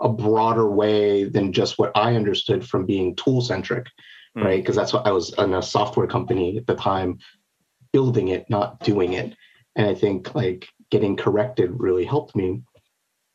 a 0.00 0.08
broader 0.08 0.70
way 0.70 1.24
than 1.24 1.52
just 1.52 1.78
what 1.78 1.92
i 1.94 2.14
understood 2.14 2.66
from 2.66 2.86
being 2.86 3.14
tool 3.16 3.42
centric 3.42 3.86
mm. 4.36 4.44
right 4.44 4.62
because 4.62 4.76
that's 4.76 4.92
what 4.92 5.06
i 5.06 5.10
was 5.10 5.34
in 5.38 5.54
a 5.54 5.62
software 5.62 6.06
company 6.06 6.56
at 6.56 6.66
the 6.66 6.74
time 6.74 7.18
building 7.92 8.28
it 8.28 8.48
not 8.50 8.80
doing 8.80 9.14
it 9.14 9.34
and 9.76 9.86
i 9.86 9.94
think 9.94 10.34
like 10.34 10.68
getting 10.90 11.16
corrected 11.16 11.70
really 11.80 12.04
helped 12.04 12.36
me 12.36 12.62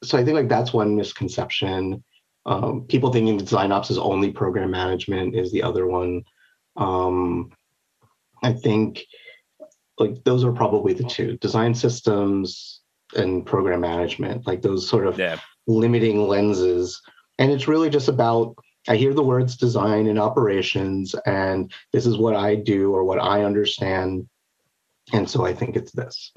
so 0.03 0.17
i 0.17 0.23
think 0.23 0.35
like 0.35 0.49
that's 0.49 0.73
one 0.73 0.95
misconception 0.95 2.03
um, 2.47 2.85
people 2.87 3.13
thinking 3.13 3.37
design 3.37 3.71
ops 3.71 3.91
is 3.91 3.99
only 3.99 4.31
program 4.31 4.71
management 4.71 5.35
is 5.35 5.51
the 5.51 5.61
other 5.61 5.85
one 5.85 6.23
um, 6.77 7.51
I 8.43 8.53
think 8.53 9.05
like 9.97 10.23
those 10.23 10.43
are 10.43 10.51
probably 10.51 10.93
the 10.93 11.03
two 11.03 11.37
design 11.37 11.75
systems 11.75 12.81
and 13.15 13.45
program 13.45 13.81
management, 13.81 14.47
like 14.47 14.61
those 14.61 14.87
sort 14.87 15.05
of 15.05 15.17
yeah. 15.19 15.37
limiting 15.67 16.27
lenses. 16.27 17.01
And 17.39 17.51
it's 17.51 17.67
really 17.67 17.89
just 17.89 18.07
about 18.07 18.55
I 18.87 18.95
hear 18.95 19.13
the 19.13 19.23
words 19.23 19.55
design 19.55 20.07
and 20.07 20.19
operations, 20.19 21.15
and 21.25 21.71
this 21.93 22.05
is 22.05 22.17
what 22.17 22.35
I 22.35 22.55
do 22.55 22.93
or 22.93 23.03
what 23.03 23.19
I 23.19 23.43
understand. 23.43 24.27
And 25.13 25.29
so 25.29 25.45
I 25.45 25.53
think 25.53 25.75
it's 25.75 25.91
this. 25.91 26.31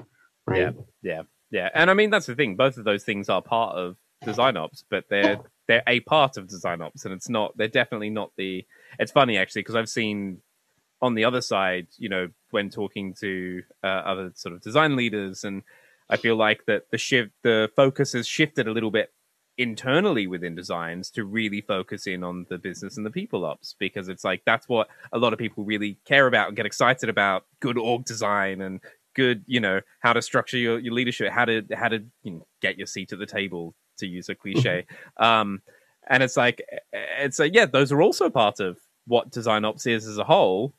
Right. 0.47 0.59
Yeah. 0.59 0.71
Yeah. 1.01 1.21
Yeah. 1.51 1.69
And 1.73 1.89
I 1.89 1.93
mean 1.93 2.09
that's 2.09 2.27
the 2.27 2.35
thing. 2.35 2.55
Both 2.55 2.77
of 2.77 2.83
those 2.83 3.03
things 3.03 3.29
are 3.29 3.41
part 3.41 3.75
of 3.75 3.97
design 4.23 4.57
ops, 4.57 4.83
but 4.89 5.05
they're 5.09 5.39
they're 5.67 5.83
a 5.87 6.01
part 6.01 6.37
of 6.37 6.47
design 6.47 6.81
ops, 6.81 7.05
and 7.05 7.13
it's 7.13 7.29
not. 7.29 7.57
They're 7.57 7.67
definitely 7.67 8.09
not 8.09 8.31
the. 8.37 8.65
It's 8.99 9.11
funny 9.11 9.37
actually 9.37 9.61
because 9.61 9.75
I've 9.75 9.89
seen 9.89 10.41
on 11.01 11.15
the 11.15 11.25
other 11.25 11.41
side, 11.41 11.87
you 11.97 12.09
know, 12.09 12.29
when 12.51 12.69
talking 12.69 13.13
to 13.15 13.63
uh, 13.83 13.87
other 13.87 14.31
sort 14.35 14.53
of 14.53 14.61
design 14.61 14.95
leaders, 14.95 15.43
and 15.43 15.63
I 16.09 16.17
feel 16.17 16.35
like 16.35 16.65
that 16.67 16.91
the 16.91 16.97
shift, 16.97 17.31
the 17.43 17.69
focus 17.75 18.13
has 18.13 18.27
shifted 18.27 18.67
a 18.67 18.71
little 18.71 18.91
bit 18.91 19.11
internally 19.57 20.27
within 20.27 20.55
designs 20.55 21.09
to 21.09 21.23
really 21.23 21.61
focus 21.61 22.07
in 22.07 22.23
on 22.23 22.45
the 22.49 22.57
business 22.57 22.97
and 22.97 23.05
the 23.05 23.11
people 23.11 23.45
ops 23.45 23.75
because 23.79 24.09
it's 24.09 24.25
like 24.25 24.41
that's 24.45 24.67
what 24.67 24.87
a 25.13 25.17
lot 25.17 25.31
of 25.31 25.39
people 25.39 25.63
really 25.63 25.97
care 26.05 26.27
about 26.27 26.49
and 26.49 26.57
get 26.57 26.65
excited 26.65 27.07
about 27.07 27.45
good 27.61 27.77
org 27.77 28.03
design 28.03 28.59
and 28.61 28.81
good 29.13 29.43
you 29.47 29.61
know 29.61 29.79
how 30.01 30.11
to 30.11 30.21
structure 30.21 30.57
your, 30.57 30.77
your 30.79 30.93
leadership 30.93 31.31
how 31.31 31.45
to 31.45 31.63
how 31.73 31.87
to 31.87 32.03
you 32.23 32.31
know, 32.31 32.47
get 32.61 32.77
your 32.77 32.85
seat 32.85 33.13
at 33.13 33.19
the 33.19 33.25
table 33.25 33.73
to 33.97 34.07
use 34.07 34.29
a 34.29 34.35
cliche. 34.35 34.85
um, 35.17 35.61
and 36.07 36.21
it's 36.23 36.37
like 36.37 36.61
it's 36.93 37.39
like 37.39 37.53
yeah, 37.53 37.65
those 37.65 37.91
are 37.91 38.01
also 38.01 38.29
part 38.29 38.59
of 38.59 38.77
what 39.07 39.31
design 39.31 39.65
ops 39.65 39.85
is 39.85 40.07
as 40.07 40.17
a 40.17 40.23
whole, 40.23 40.73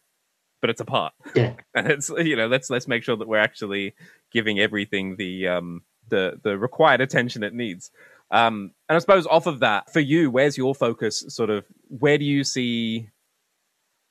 but 0.60 0.70
it's 0.70 0.80
a 0.80 0.84
part. 0.84 1.12
Yeah. 1.34 1.54
and 1.74 1.90
it's 1.90 2.08
you 2.10 2.36
know 2.36 2.46
let's 2.46 2.70
let's 2.70 2.88
make 2.88 3.02
sure 3.02 3.16
that 3.16 3.28
we're 3.28 3.38
actually 3.38 3.94
giving 4.32 4.60
everything 4.60 5.16
the 5.16 5.48
um 5.48 5.82
the 6.08 6.38
the 6.42 6.56
required 6.56 7.00
attention 7.00 7.42
it 7.42 7.54
needs. 7.54 7.90
Um, 8.30 8.72
and 8.88 8.96
I 8.96 8.98
suppose 8.98 9.26
off 9.26 9.46
of 9.46 9.60
that, 9.60 9.92
for 9.92 10.00
you, 10.00 10.30
where's 10.30 10.56
your 10.56 10.74
focus? 10.74 11.24
Sort 11.28 11.50
of, 11.50 11.64
where 11.88 12.18
do 12.18 12.24
you 12.24 12.42
see 12.44 13.08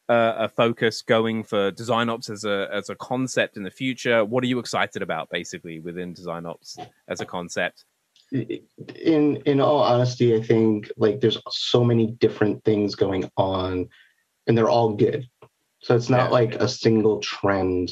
uh, 0.07 0.33
a 0.37 0.49
focus 0.49 1.01
going 1.01 1.43
for 1.43 1.71
design 1.71 2.09
ops 2.09 2.29
as 2.29 2.45
a 2.45 2.69
as 2.71 2.89
a 2.89 2.95
concept 2.95 3.57
in 3.57 3.63
the 3.63 3.71
future? 3.71 4.23
What 4.23 4.43
are 4.43 4.47
you 4.47 4.59
excited 4.59 5.01
about, 5.01 5.29
basically, 5.29 5.79
within 5.79 6.13
design 6.13 6.45
ops 6.45 6.77
as 7.07 7.21
a 7.21 7.25
concept? 7.25 7.85
in 8.31 9.35
in 9.45 9.61
all 9.61 9.79
honesty 9.79 10.35
i 10.35 10.41
think 10.41 10.91
like 10.97 11.19
there's 11.19 11.37
so 11.49 11.83
many 11.83 12.07
different 12.07 12.63
things 12.63 12.95
going 12.95 13.29
on 13.37 13.87
and 14.47 14.57
they're 14.57 14.69
all 14.69 14.95
good 14.95 15.27
so 15.81 15.95
it's 15.95 16.09
not 16.09 16.25
yeah. 16.25 16.29
like 16.29 16.55
a 16.55 16.67
single 16.67 17.19
trend 17.19 17.91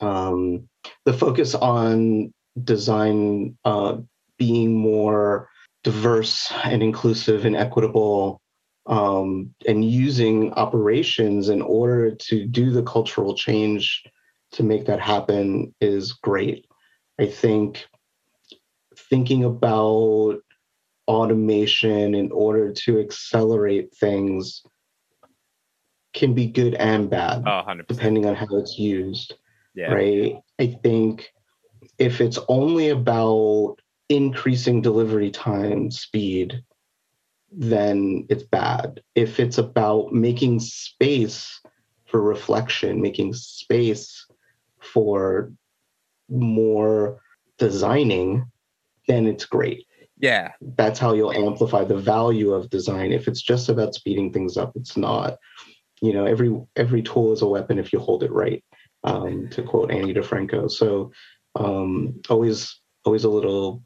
um 0.00 0.68
the 1.06 1.12
focus 1.12 1.54
on 1.54 2.32
design 2.64 3.56
uh 3.64 3.96
being 4.38 4.74
more 4.74 5.48
diverse 5.84 6.52
and 6.64 6.82
inclusive 6.82 7.44
and 7.44 7.56
equitable 7.56 8.40
um, 8.86 9.54
and 9.66 9.84
using 9.84 10.52
operations 10.54 11.48
in 11.48 11.60
order 11.60 12.14
to 12.14 12.46
do 12.46 12.70
the 12.70 12.82
cultural 12.82 13.34
change 13.34 14.02
to 14.52 14.62
make 14.62 14.86
that 14.86 15.00
happen 15.00 15.74
is 15.80 16.12
great. 16.12 16.66
I 17.18 17.26
think 17.26 17.86
thinking 19.10 19.44
about 19.44 20.38
automation 21.06 22.14
in 22.14 22.30
order 22.32 22.72
to 22.72 23.00
accelerate 23.00 23.94
things 23.94 24.62
can 26.12 26.34
be 26.34 26.46
good 26.46 26.74
and 26.74 27.08
bad 27.08 27.42
oh, 27.46 27.62
depending 27.88 28.26
on 28.26 28.34
how 28.34 28.46
it's 28.52 28.78
used 28.78 29.34
yeah. 29.74 29.90
right 29.92 30.36
i 30.58 30.66
think 30.82 31.32
if 31.98 32.20
it's 32.20 32.38
only 32.48 32.90
about 32.90 33.76
increasing 34.08 34.80
delivery 34.80 35.30
time 35.30 35.90
speed 35.90 36.62
then 37.50 38.26
it's 38.28 38.42
bad 38.42 39.02
if 39.14 39.40
it's 39.40 39.58
about 39.58 40.12
making 40.12 40.60
space 40.60 41.60
for 42.06 42.22
reflection 42.22 43.00
making 43.00 43.32
space 43.32 44.26
for 44.80 45.52
more 46.28 47.20
designing 47.58 48.44
then 49.08 49.26
it's 49.26 49.46
great. 49.46 49.86
Yeah. 50.18 50.52
That's 50.60 50.98
how 50.98 51.14
you'll 51.14 51.32
amplify 51.32 51.84
the 51.84 51.96
value 51.96 52.52
of 52.52 52.70
design. 52.70 53.12
If 53.12 53.26
it's 53.26 53.42
just 53.42 53.68
about 53.68 53.94
speeding 53.94 54.32
things 54.32 54.56
up, 54.56 54.72
it's 54.76 54.96
not. 54.96 55.38
You 56.00 56.12
know, 56.12 56.26
every 56.26 56.56
every 56.76 57.02
tool 57.02 57.32
is 57.32 57.42
a 57.42 57.48
weapon 57.48 57.78
if 57.78 57.92
you 57.92 57.98
hold 57.98 58.22
it 58.22 58.30
right. 58.30 58.62
Um, 59.04 59.48
to 59.50 59.62
quote 59.62 59.90
Ani 59.90 60.12
DiFranco. 60.12 60.70
So 60.70 61.12
um, 61.56 62.20
always 62.28 62.80
always 63.04 63.24
a 63.24 63.28
little 63.28 63.82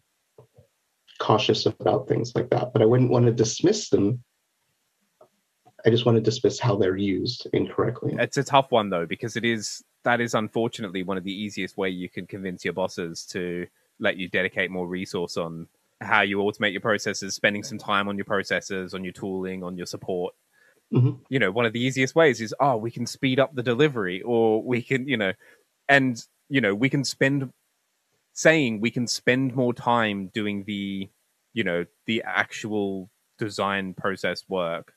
cautious 1.22 1.66
about 1.66 2.08
things 2.08 2.32
like 2.34 2.50
that. 2.50 2.72
But 2.72 2.82
I 2.82 2.84
wouldn't 2.84 3.10
want 3.10 3.26
to 3.26 3.32
dismiss 3.32 3.88
them. 3.88 4.22
I 5.86 5.90
just 5.90 6.04
want 6.04 6.16
to 6.16 6.22
dismiss 6.22 6.58
how 6.58 6.76
they're 6.76 6.96
used 6.96 7.46
incorrectly. 7.52 8.14
It's 8.18 8.36
a 8.36 8.44
tough 8.44 8.70
one 8.70 8.90
though, 8.90 9.06
because 9.06 9.36
it 9.36 9.44
is 9.44 9.82
that 10.04 10.20
is 10.20 10.34
unfortunately 10.34 11.04
one 11.04 11.16
of 11.16 11.24
the 11.24 11.32
easiest 11.32 11.76
way 11.76 11.88
you 11.88 12.08
can 12.08 12.26
convince 12.26 12.64
your 12.64 12.74
bosses 12.74 13.24
to 13.26 13.66
let 14.00 14.16
you 14.16 14.28
dedicate 14.28 14.70
more 14.70 14.88
resource 14.88 15.36
on 15.36 15.68
how 16.00 16.22
you 16.22 16.38
automate 16.38 16.72
your 16.72 16.80
processes, 16.80 17.36
spending 17.36 17.62
some 17.62 17.78
time 17.78 18.08
on 18.08 18.16
your 18.16 18.24
processes, 18.24 18.94
on 18.94 19.04
your 19.04 19.12
tooling, 19.12 19.62
on 19.62 19.76
your 19.76 19.86
support. 19.86 20.34
Mm-hmm. 20.92 21.22
You 21.28 21.38
know, 21.38 21.52
one 21.52 21.66
of 21.66 21.72
the 21.72 21.80
easiest 21.80 22.16
ways 22.16 22.40
is, 22.40 22.52
oh, 22.58 22.76
we 22.76 22.90
can 22.90 23.06
speed 23.06 23.38
up 23.38 23.54
the 23.54 23.62
delivery, 23.62 24.22
or 24.22 24.60
we 24.62 24.82
can, 24.82 25.06
you 25.06 25.16
know, 25.16 25.32
and 25.88 26.20
you 26.48 26.60
know, 26.60 26.74
we 26.74 26.90
can 26.90 27.04
spend 27.04 27.50
saying 28.32 28.80
we 28.80 28.90
can 28.90 29.06
spend 29.06 29.54
more 29.54 29.74
time 29.74 30.30
doing 30.32 30.64
the, 30.64 31.08
you 31.52 31.64
know, 31.64 31.84
the 32.06 32.22
actual 32.26 33.10
design 33.38 33.94
process 33.94 34.44
work 34.48 34.94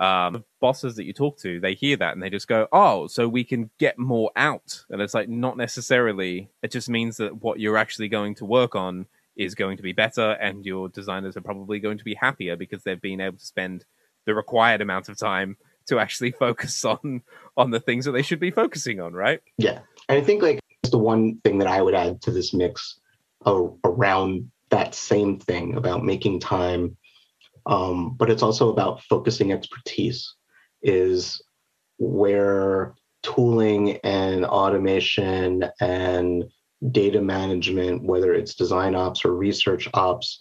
um, 0.00 0.44
bosses 0.60 0.96
that 0.96 1.04
you 1.04 1.12
talk 1.12 1.38
to, 1.38 1.60
they 1.60 1.74
hear 1.74 1.96
that 1.96 2.12
and 2.12 2.22
they 2.22 2.30
just 2.30 2.48
go, 2.48 2.68
"Oh, 2.72 3.06
so 3.08 3.28
we 3.28 3.44
can 3.44 3.70
get 3.78 3.98
more 3.98 4.30
out." 4.36 4.84
And 4.90 5.02
it's 5.02 5.14
like 5.14 5.28
not 5.28 5.56
necessarily. 5.56 6.50
It 6.62 6.70
just 6.70 6.88
means 6.88 7.16
that 7.16 7.42
what 7.42 7.58
you're 7.58 7.76
actually 7.76 8.08
going 8.08 8.34
to 8.36 8.44
work 8.44 8.74
on 8.74 9.06
is 9.36 9.54
going 9.54 9.76
to 9.76 9.82
be 9.82 9.92
better, 9.92 10.32
and 10.32 10.64
your 10.64 10.88
designers 10.88 11.36
are 11.36 11.42
probably 11.42 11.80
going 11.80 11.98
to 11.98 12.04
be 12.04 12.14
happier 12.14 12.56
because 12.56 12.84
they've 12.84 13.00
been 13.00 13.20
able 13.20 13.38
to 13.38 13.44
spend 13.44 13.84
the 14.24 14.34
required 14.34 14.80
amount 14.80 15.08
of 15.08 15.18
time 15.18 15.56
to 15.86 15.98
actually 15.98 16.30
focus 16.46 16.84
on 16.84 17.22
on 17.56 17.70
the 17.70 17.80
things 17.80 18.04
that 18.04 18.12
they 18.12 18.22
should 18.22 18.40
be 18.40 18.52
focusing 18.52 19.00
on, 19.00 19.14
right? 19.14 19.40
Yeah, 19.56 19.80
and 20.08 20.18
I 20.18 20.20
think 20.20 20.42
like 20.42 20.60
the 20.90 20.98
one 20.98 21.38
thing 21.44 21.58
that 21.58 21.68
I 21.68 21.82
would 21.82 21.94
add 21.94 22.22
to 22.22 22.30
this 22.30 22.52
mix 22.52 23.00
uh, 23.46 23.62
around 23.84 24.50
that 24.70 24.94
same 24.94 25.38
thing 25.38 25.76
about 25.76 26.04
making 26.04 26.40
time 26.40 26.96
um, 27.66 28.14
but 28.16 28.30
it's 28.30 28.42
also 28.42 28.70
about 28.70 29.02
focusing 29.02 29.52
expertise 29.52 30.34
is 30.82 31.42
where 31.98 32.94
tooling 33.22 33.96
and 33.98 34.44
automation 34.44 35.64
and 35.80 36.44
data 36.92 37.20
management 37.20 38.04
whether 38.04 38.32
it's 38.32 38.54
design 38.54 38.94
ops 38.94 39.24
or 39.24 39.34
research 39.34 39.88
ops 39.94 40.40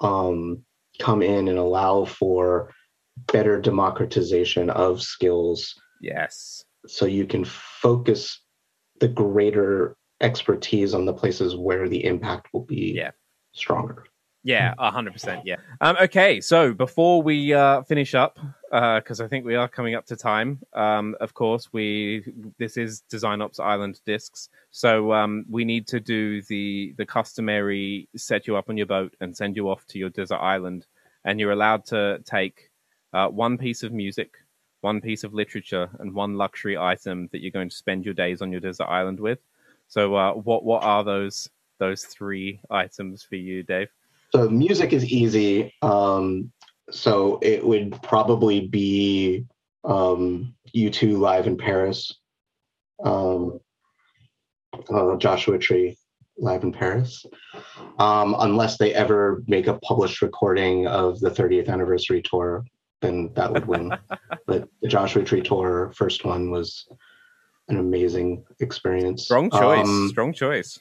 um, 0.00 0.64
come 0.98 1.22
in 1.22 1.48
and 1.48 1.58
allow 1.58 2.04
for 2.04 2.72
better 3.32 3.60
democratization 3.60 4.70
of 4.70 5.02
skills. 5.02 5.74
Yes. 6.00 6.64
So 6.86 7.06
you 7.06 7.26
can 7.26 7.44
focus 7.44 8.40
the 9.04 9.08
greater 9.08 9.96
expertise 10.22 10.94
on 10.94 11.04
the 11.04 11.12
places 11.12 11.56
where 11.56 11.90
the 11.90 12.02
impact 12.06 12.48
will 12.54 12.64
be 12.64 12.94
yeah. 12.96 13.10
stronger 13.52 14.06
yeah, 14.46 14.74
hundred 14.78 15.14
percent. 15.14 15.40
Yeah. 15.46 15.56
Um, 15.80 15.96
okay, 16.02 16.38
so 16.38 16.74
before 16.74 17.22
we 17.22 17.54
uh, 17.54 17.82
finish 17.82 18.14
up, 18.14 18.38
because 18.70 19.20
uh, 19.20 19.24
I 19.24 19.28
think 19.28 19.46
we 19.46 19.54
are 19.54 19.68
coming 19.68 19.94
up 19.94 20.04
to 20.06 20.16
time. 20.16 20.60
Um, 20.74 21.16
of 21.20 21.32
course, 21.32 21.72
we 21.72 22.30
this 22.58 22.76
is 22.76 23.00
Design 23.08 23.40
Ops 23.40 23.58
Island 23.58 24.02
discs, 24.04 24.50
so 24.70 25.14
um, 25.14 25.46
we 25.48 25.64
need 25.64 25.86
to 25.88 25.98
do 25.98 26.42
the 26.42 26.94
the 26.98 27.06
customary 27.06 28.06
set 28.16 28.46
you 28.46 28.54
up 28.56 28.68
on 28.68 28.76
your 28.76 28.86
boat 28.86 29.16
and 29.22 29.34
send 29.34 29.56
you 29.56 29.70
off 29.70 29.86
to 29.86 29.98
your 29.98 30.10
desert 30.10 30.36
island, 30.36 30.86
and 31.24 31.40
you're 31.40 31.52
allowed 31.52 31.86
to 31.86 32.20
take 32.26 32.70
uh, 33.14 33.28
one 33.28 33.56
piece 33.56 33.82
of 33.82 33.92
music, 33.92 34.34
one 34.84 35.00
piece 35.00 35.24
of 35.24 35.32
literature, 35.32 35.88
and 35.98 36.14
one 36.14 36.36
luxury 36.36 36.76
item 36.76 37.28
that 37.32 37.40
you're 37.40 37.50
going 37.50 37.70
to 37.70 37.74
spend 37.74 38.04
your 38.04 38.14
days 38.14 38.42
on 38.42 38.52
your 38.52 38.60
desert 38.60 38.84
island 38.84 39.18
with. 39.18 39.38
So, 39.88 40.14
uh, 40.14 40.34
what 40.34 40.62
what 40.62 40.84
are 40.84 41.02
those 41.02 41.48
those 41.80 42.04
three 42.04 42.60
items 42.70 43.22
for 43.22 43.36
you, 43.36 43.62
Dave? 43.62 43.88
So 44.34 44.48
music 44.48 44.92
is 44.92 45.04
easy. 45.06 45.72
Um, 45.80 46.52
so 46.90 47.38
it 47.40 47.64
would 47.64 48.00
probably 48.02 48.68
be 48.68 49.46
um, 49.84 50.54
U2 50.76 51.18
live 51.18 51.46
in 51.46 51.56
Paris, 51.56 52.18
um, 53.02 53.60
uh, 54.92 55.16
Joshua 55.16 55.58
Tree 55.58 55.96
live 56.36 56.62
in 56.62 56.72
Paris, 56.72 57.24
um, 57.98 58.36
unless 58.38 58.76
they 58.76 58.92
ever 58.92 59.42
make 59.46 59.66
a 59.66 59.78
published 59.78 60.20
recording 60.20 60.86
of 60.88 61.20
the 61.20 61.30
30th 61.30 61.68
anniversary 61.68 62.20
tour, 62.20 62.64
then 63.04 63.30
that 63.34 63.52
would 63.52 63.66
win. 63.66 63.92
but 64.46 64.68
the 64.80 64.88
Joshua 64.88 65.22
Tree 65.22 65.42
tour, 65.42 65.92
first 65.94 66.24
one, 66.24 66.50
was 66.50 66.88
an 67.68 67.78
amazing 67.78 68.44
experience. 68.60 69.24
Strong 69.24 69.50
choice. 69.50 69.86
Um, 69.86 70.08
Strong 70.08 70.32
choice. 70.32 70.78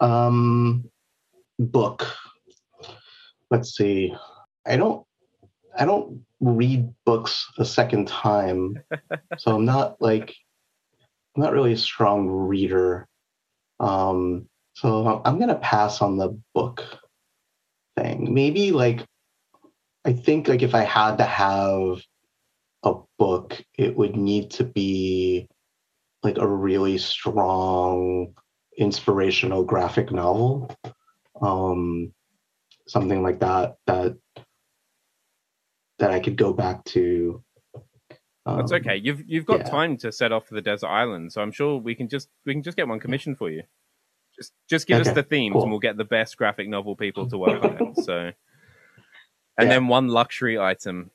Um, 0.00 0.90
book. 1.58 2.06
Let's 3.50 3.76
see. 3.76 4.14
I 4.66 4.76
don't 4.76 5.06
I 5.78 5.84
don't 5.84 6.24
read 6.40 6.92
books 7.04 7.46
a 7.58 7.64
second 7.64 8.08
time. 8.08 8.82
so 9.38 9.54
I'm 9.54 9.64
not 9.64 10.00
like 10.02 10.34
I'm 11.34 11.42
not 11.42 11.52
really 11.52 11.72
a 11.72 11.78
strong 11.78 12.28
reader. 12.28 13.06
Um 13.78 14.48
so 14.74 15.22
I'm 15.24 15.38
going 15.38 15.48
to 15.48 15.54
pass 15.54 16.02
on 16.02 16.18
the 16.18 16.38
book 16.54 16.84
thing. 17.96 18.34
Maybe 18.34 18.72
like 18.72 19.06
I 20.06 20.12
think 20.12 20.48
like 20.48 20.62
if 20.62 20.74
I 20.74 20.84
had 20.84 21.16
to 21.16 21.24
have 21.24 22.00
a 22.82 22.94
book, 23.18 23.62
it 23.76 23.96
would 23.96 24.16
need 24.16 24.52
to 24.52 24.64
be 24.64 25.48
like 26.22 26.38
a 26.38 26.46
really 26.46 26.96
strong 26.96 28.34
inspirational 28.78 29.64
graphic 29.64 30.12
novel 30.12 30.70
um, 31.42 32.12
something 32.86 33.22
like 33.22 33.40
that 33.40 33.76
that 33.86 34.16
that 35.98 36.10
I 36.10 36.20
could 36.20 36.36
go 36.36 36.52
back 36.52 36.84
to. 36.86 37.42
Um, 38.44 38.58
That's 38.58 38.72
okay. 38.72 38.96
You've 38.96 39.22
you've 39.26 39.46
got 39.46 39.60
yeah. 39.60 39.70
time 39.70 39.96
to 39.98 40.12
set 40.12 40.32
off 40.32 40.46
for 40.46 40.54
the 40.54 40.62
desert 40.62 40.88
island, 40.88 41.32
so 41.32 41.42
I'm 41.42 41.52
sure 41.52 41.78
we 41.78 41.94
can 41.94 42.08
just 42.08 42.28
we 42.44 42.54
can 42.54 42.62
just 42.62 42.76
get 42.76 42.88
one 42.88 43.00
commissioned 43.00 43.38
for 43.38 43.50
you. 43.50 43.62
Just 44.36 44.52
just 44.68 44.86
give 44.86 45.00
okay, 45.00 45.10
us 45.10 45.14
the 45.14 45.22
themes, 45.22 45.54
cool. 45.54 45.62
and 45.62 45.70
we'll 45.70 45.80
get 45.80 45.96
the 45.96 46.04
best 46.04 46.36
graphic 46.36 46.68
novel 46.68 46.94
people 46.94 47.28
to 47.28 47.38
work 47.38 47.64
on 47.64 47.78
it. 47.80 48.04
So, 48.04 48.30
and 49.58 49.68
yeah. 49.68 49.74
then 49.74 49.88
one 49.88 50.08
luxury 50.08 50.58
item. 50.58 51.10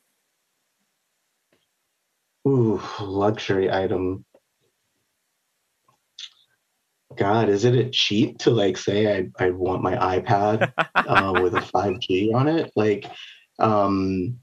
Ooh, 2.47 2.82
luxury 2.99 3.71
item. 3.71 4.25
God, 7.15 7.49
is 7.49 7.65
it 7.65 7.75
a 7.75 7.89
cheat 7.89 8.39
to 8.39 8.51
like 8.51 8.77
say 8.77 9.17
I, 9.17 9.27
I 9.43 9.49
want 9.51 9.84
my 9.84 9.95
iPad 9.95 10.73
uh, 10.95 11.34
with 11.41 11.54
a 11.56 11.60
5G 11.60 12.34
on 12.34 12.47
it? 12.47 12.71
Like, 12.75 13.06
um, 13.60 14.39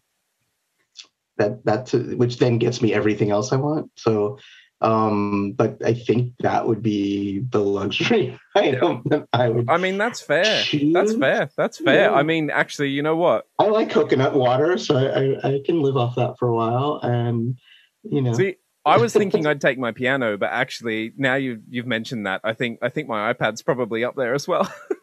that 1.39 1.65
that's 1.65 1.93
which 1.93 2.39
then 2.39 2.59
gets 2.59 2.83
me 2.83 2.93
everything 2.93 3.31
else 3.31 3.53
I 3.53 3.57
want. 3.57 3.91
So, 3.97 4.39
um, 4.81 5.53
but 5.53 5.85
I 5.85 5.95
think 5.95 6.35
that 6.41 6.67
would 6.69 6.83
be 6.83 7.41
the 7.51 7.59
luxury 7.59 8.39
item 8.55 9.03
that 9.07 9.27
I 9.33 9.49
would. 9.49 9.69
I 9.69 9.77
mean, 9.77 9.99
that's 9.99 10.21
fair. 10.21 10.63
Choose. 10.63 10.93
That's 10.93 11.15
fair. 11.15 11.51
That's 11.57 11.79
fair. 11.79 12.11
Yeah. 12.11 12.17
I 12.17 12.23
mean, 12.23 12.51
actually, 12.51 12.91
you 12.91 13.03
know 13.03 13.17
what? 13.17 13.47
I 13.59 13.67
like 13.67 13.91
coconut 13.91 14.35
water, 14.35 14.79
so 14.79 14.97
I, 14.97 15.49
I 15.49 15.61
can 15.65 15.83
live 15.83 15.97
off 15.97 16.15
that 16.17 16.39
for 16.39 16.49
a 16.49 16.55
while, 16.55 17.01
and 17.03 17.59
you 18.05 18.23
know. 18.23 18.35
See, 18.35 18.57
I 18.85 18.99
was 18.99 19.13
thinking 19.15 19.47
I'd 19.47 19.61
take 19.61 19.79
my 19.79 19.93
piano, 19.93 20.37
but 20.37 20.51
actually, 20.51 21.13
now 21.17 21.35
you've 21.35 21.61
you've 21.69 21.87
mentioned 21.87 22.27
that, 22.27 22.41
I 22.45 22.53
think 22.53 22.79
I 22.81 22.89
think 22.89 23.09
my 23.09 23.33
iPad's 23.33 23.63
probably 23.63 24.05
up 24.05 24.15
there 24.17 24.35
as 24.35 24.47
well. 24.47 24.73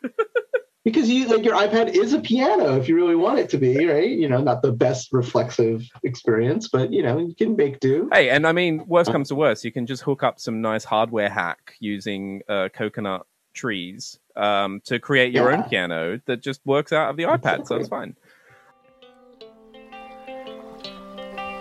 because 0.86 1.10
you 1.10 1.28
like 1.28 1.44
your 1.44 1.56
iPad 1.56 1.96
is 1.96 2.14
a 2.14 2.20
piano 2.20 2.78
if 2.78 2.88
you 2.88 2.96
really 2.96 3.16
want 3.16 3.40
it 3.40 3.50
to 3.50 3.58
be, 3.58 3.86
right? 3.88 4.08
You 4.08 4.30
know, 4.30 4.40
not 4.40 4.62
the 4.62 4.72
best 4.72 5.12
reflexive 5.12 5.84
experience, 6.04 6.70
but 6.70 6.94
you 6.94 7.02
know, 7.02 7.18
you 7.18 7.34
can 7.36 7.56
make 7.56 7.80
do. 7.80 8.08
Hey, 8.14 8.30
and 8.30 8.48
I 8.48 8.52
mean, 8.52 8.86
worst 8.88 9.12
comes 9.12 9.30
to 9.30 9.36
worst, 9.36 9.66
you 9.66 9.72
can 9.72 9.88
just 9.88 10.04
hook 10.04 10.24
up 10.24 10.40
some 10.40 10.62
nice 10.62 10.86
hardware 10.86 11.30
hack 11.30 11.76
using 11.80 12.44
uh, 12.48 12.70
coconut 12.72 13.26
trees 13.54 14.20
um, 14.36 14.80
to 14.86 15.00
create 15.00 15.34
your 15.34 15.50
yeah. 15.50 15.58
own 15.58 15.64
piano 15.64 16.22
that 16.28 16.42
just 16.42 16.62
works 16.66 16.94
out 16.94 17.10
of 17.10 17.18
the 17.18 17.24
iPad, 17.24 17.60
exactly. 17.60 17.66
so 17.66 17.76
it's 17.78 17.90
fine. 17.90 18.16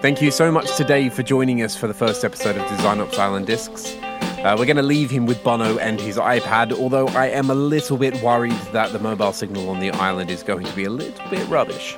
Thank 0.02 0.20
you 0.20 0.30
so 0.30 0.52
much 0.52 0.76
today 0.76 1.08
for 1.08 1.22
joining 1.22 1.62
us 1.62 1.74
for 1.74 1.86
the 1.86 1.94
first 1.94 2.26
episode 2.26 2.58
of 2.58 2.68
Design 2.76 3.00
Ops 3.00 3.18
Island 3.18 3.46
Discs. 3.46 3.96
Uh, 4.44 4.54
we're 4.58 4.66
going 4.66 4.76
to 4.76 4.82
leave 4.82 5.10
him 5.10 5.24
with 5.24 5.42
Bono 5.42 5.78
and 5.78 5.98
his 5.98 6.18
iPad, 6.18 6.70
although 6.72 7.08
I 7.08 7.28
am 7.28 7.48
a 7.48 7.54
little 7.54 7.96
bit 7.96 8.20
worried 8.22 8.52
that 8.72 8.92
the 8.92 8.98
mobile 8.98 9.32
signal 9.32 9.70
on 9.70 9.80
the 9.80 9.90
island 9.92 10.30
is 10.30 10.42
going 10.42 10.66
to 10.66 10.76
be 10.76 10.84
a 10.84 10.90
little 10.90 11.26
bit 11.30 11.48
rubbish. 11.48 11.96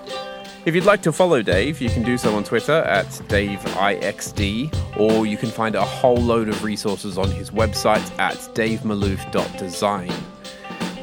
If 0.64 0.72
you'd 0.72 0.85
like 0.85 1.02
to 1.02 1.12
follow 1.12 1.42
Dave, 1.42 1.80
you 1.80 1.90
can 1.90 2.04
do 2.04 2.16
so 2.16 2.37
on 2.37 2.44
Twitter 2.44 2.82
at 2.85 3.06
DaveIXD, 3.06 4.96
or 4.96 5.26
you 5.26 5.37
can 5.37 5.50
find 5.50 5.74
a 5.74 5.85
whole 5.85 6.18
load 6.18 6.48
of 6.48 6.62
resources 6.62 7.18
on 7.18 7.32
his 7.32 7.50
website 7.50 8.16
at 8.20 8.37
davemalouf.design. 8.54 10.12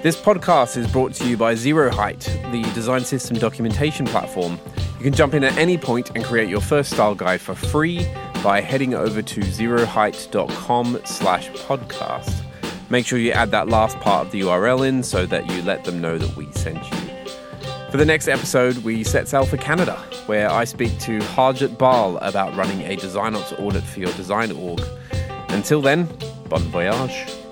This 0.01 0.15
podcast 0.15 0.77
is 0.77 0.89
brought 0.89 1.13
to 1.15 1.27
you 1.27 1.35
by 1.35 1.55
Zero 1.55 1.91
Height, 1.91 2.21
the 2.53 2.61
design 2.73 3.03
system 3.03 3.37
documentation 3.37 4.05
platform 4.05 4.57
you 5.03 5.09
can 5.11 5.17
jump 5.17 5.33
in 5.33 5.43
at 5.43 5.57
any 5.57 5.77
point 5.77 6.11
and 6.15 6.23
create 6.23 6.47
your 6.47 6.61
first 6.61 6.91
style 6.91 7.13
guide 7.13 7.41
for 7.41 7.53
free 7.53 8.07
by 8.43 8.59
heading 8.59 8.93
over 8.93 9.21
to 9.21 9.39
zeroheight.com 9.39 10.99
slash 11.05 11.49
podcast. 11.51 12.43
Make 12.89 13.05
sure 13.05 13.17
you 13.17 13.31
add 13.31 13.51
that 13.51 13.69
last 13.69 13.97
part 14.01 14.25
of 14.25 14.31
the 14.31 14.41
URL 14.41 14.87
in 14.87 15.01
so 15.01 15.25
that 15.25 15.49
you 15.49 15.61
let 15.63 15.85
them 15.85 16.01
know 16.01 16.17
that 16.17 16.35
we 16.35 16.51
sent 16.51 16.83
you. 16.91 16.97
For 17.89 17.97
the 17.97 18.05
next 18.05 18.27
episode, 18.27 18.77
we 18.79 19.03
set 19.03 19.27
sail 19.27 19.45
for 19.45 19.57
Canada, 19.57 19.95
where 20.25 20.49
I 20.49 20.63
speak 20.65 20.99
to 20.99 21.19
Harjit 21.19 21.77
Bal 21.77 22.17
about 22.17 22.55
running 22.55 22.81
a 22.81 22.95
design 22.95 23.35
audit 23.35 23.83
for 23.83 23.99
your 23.99 24.11
design 24.13 24.51
org. 24.51 24.81
Until 25.49 25.81
then, 25.81 26.09
bon 26.49 26.61
voyage. 26.63 27.42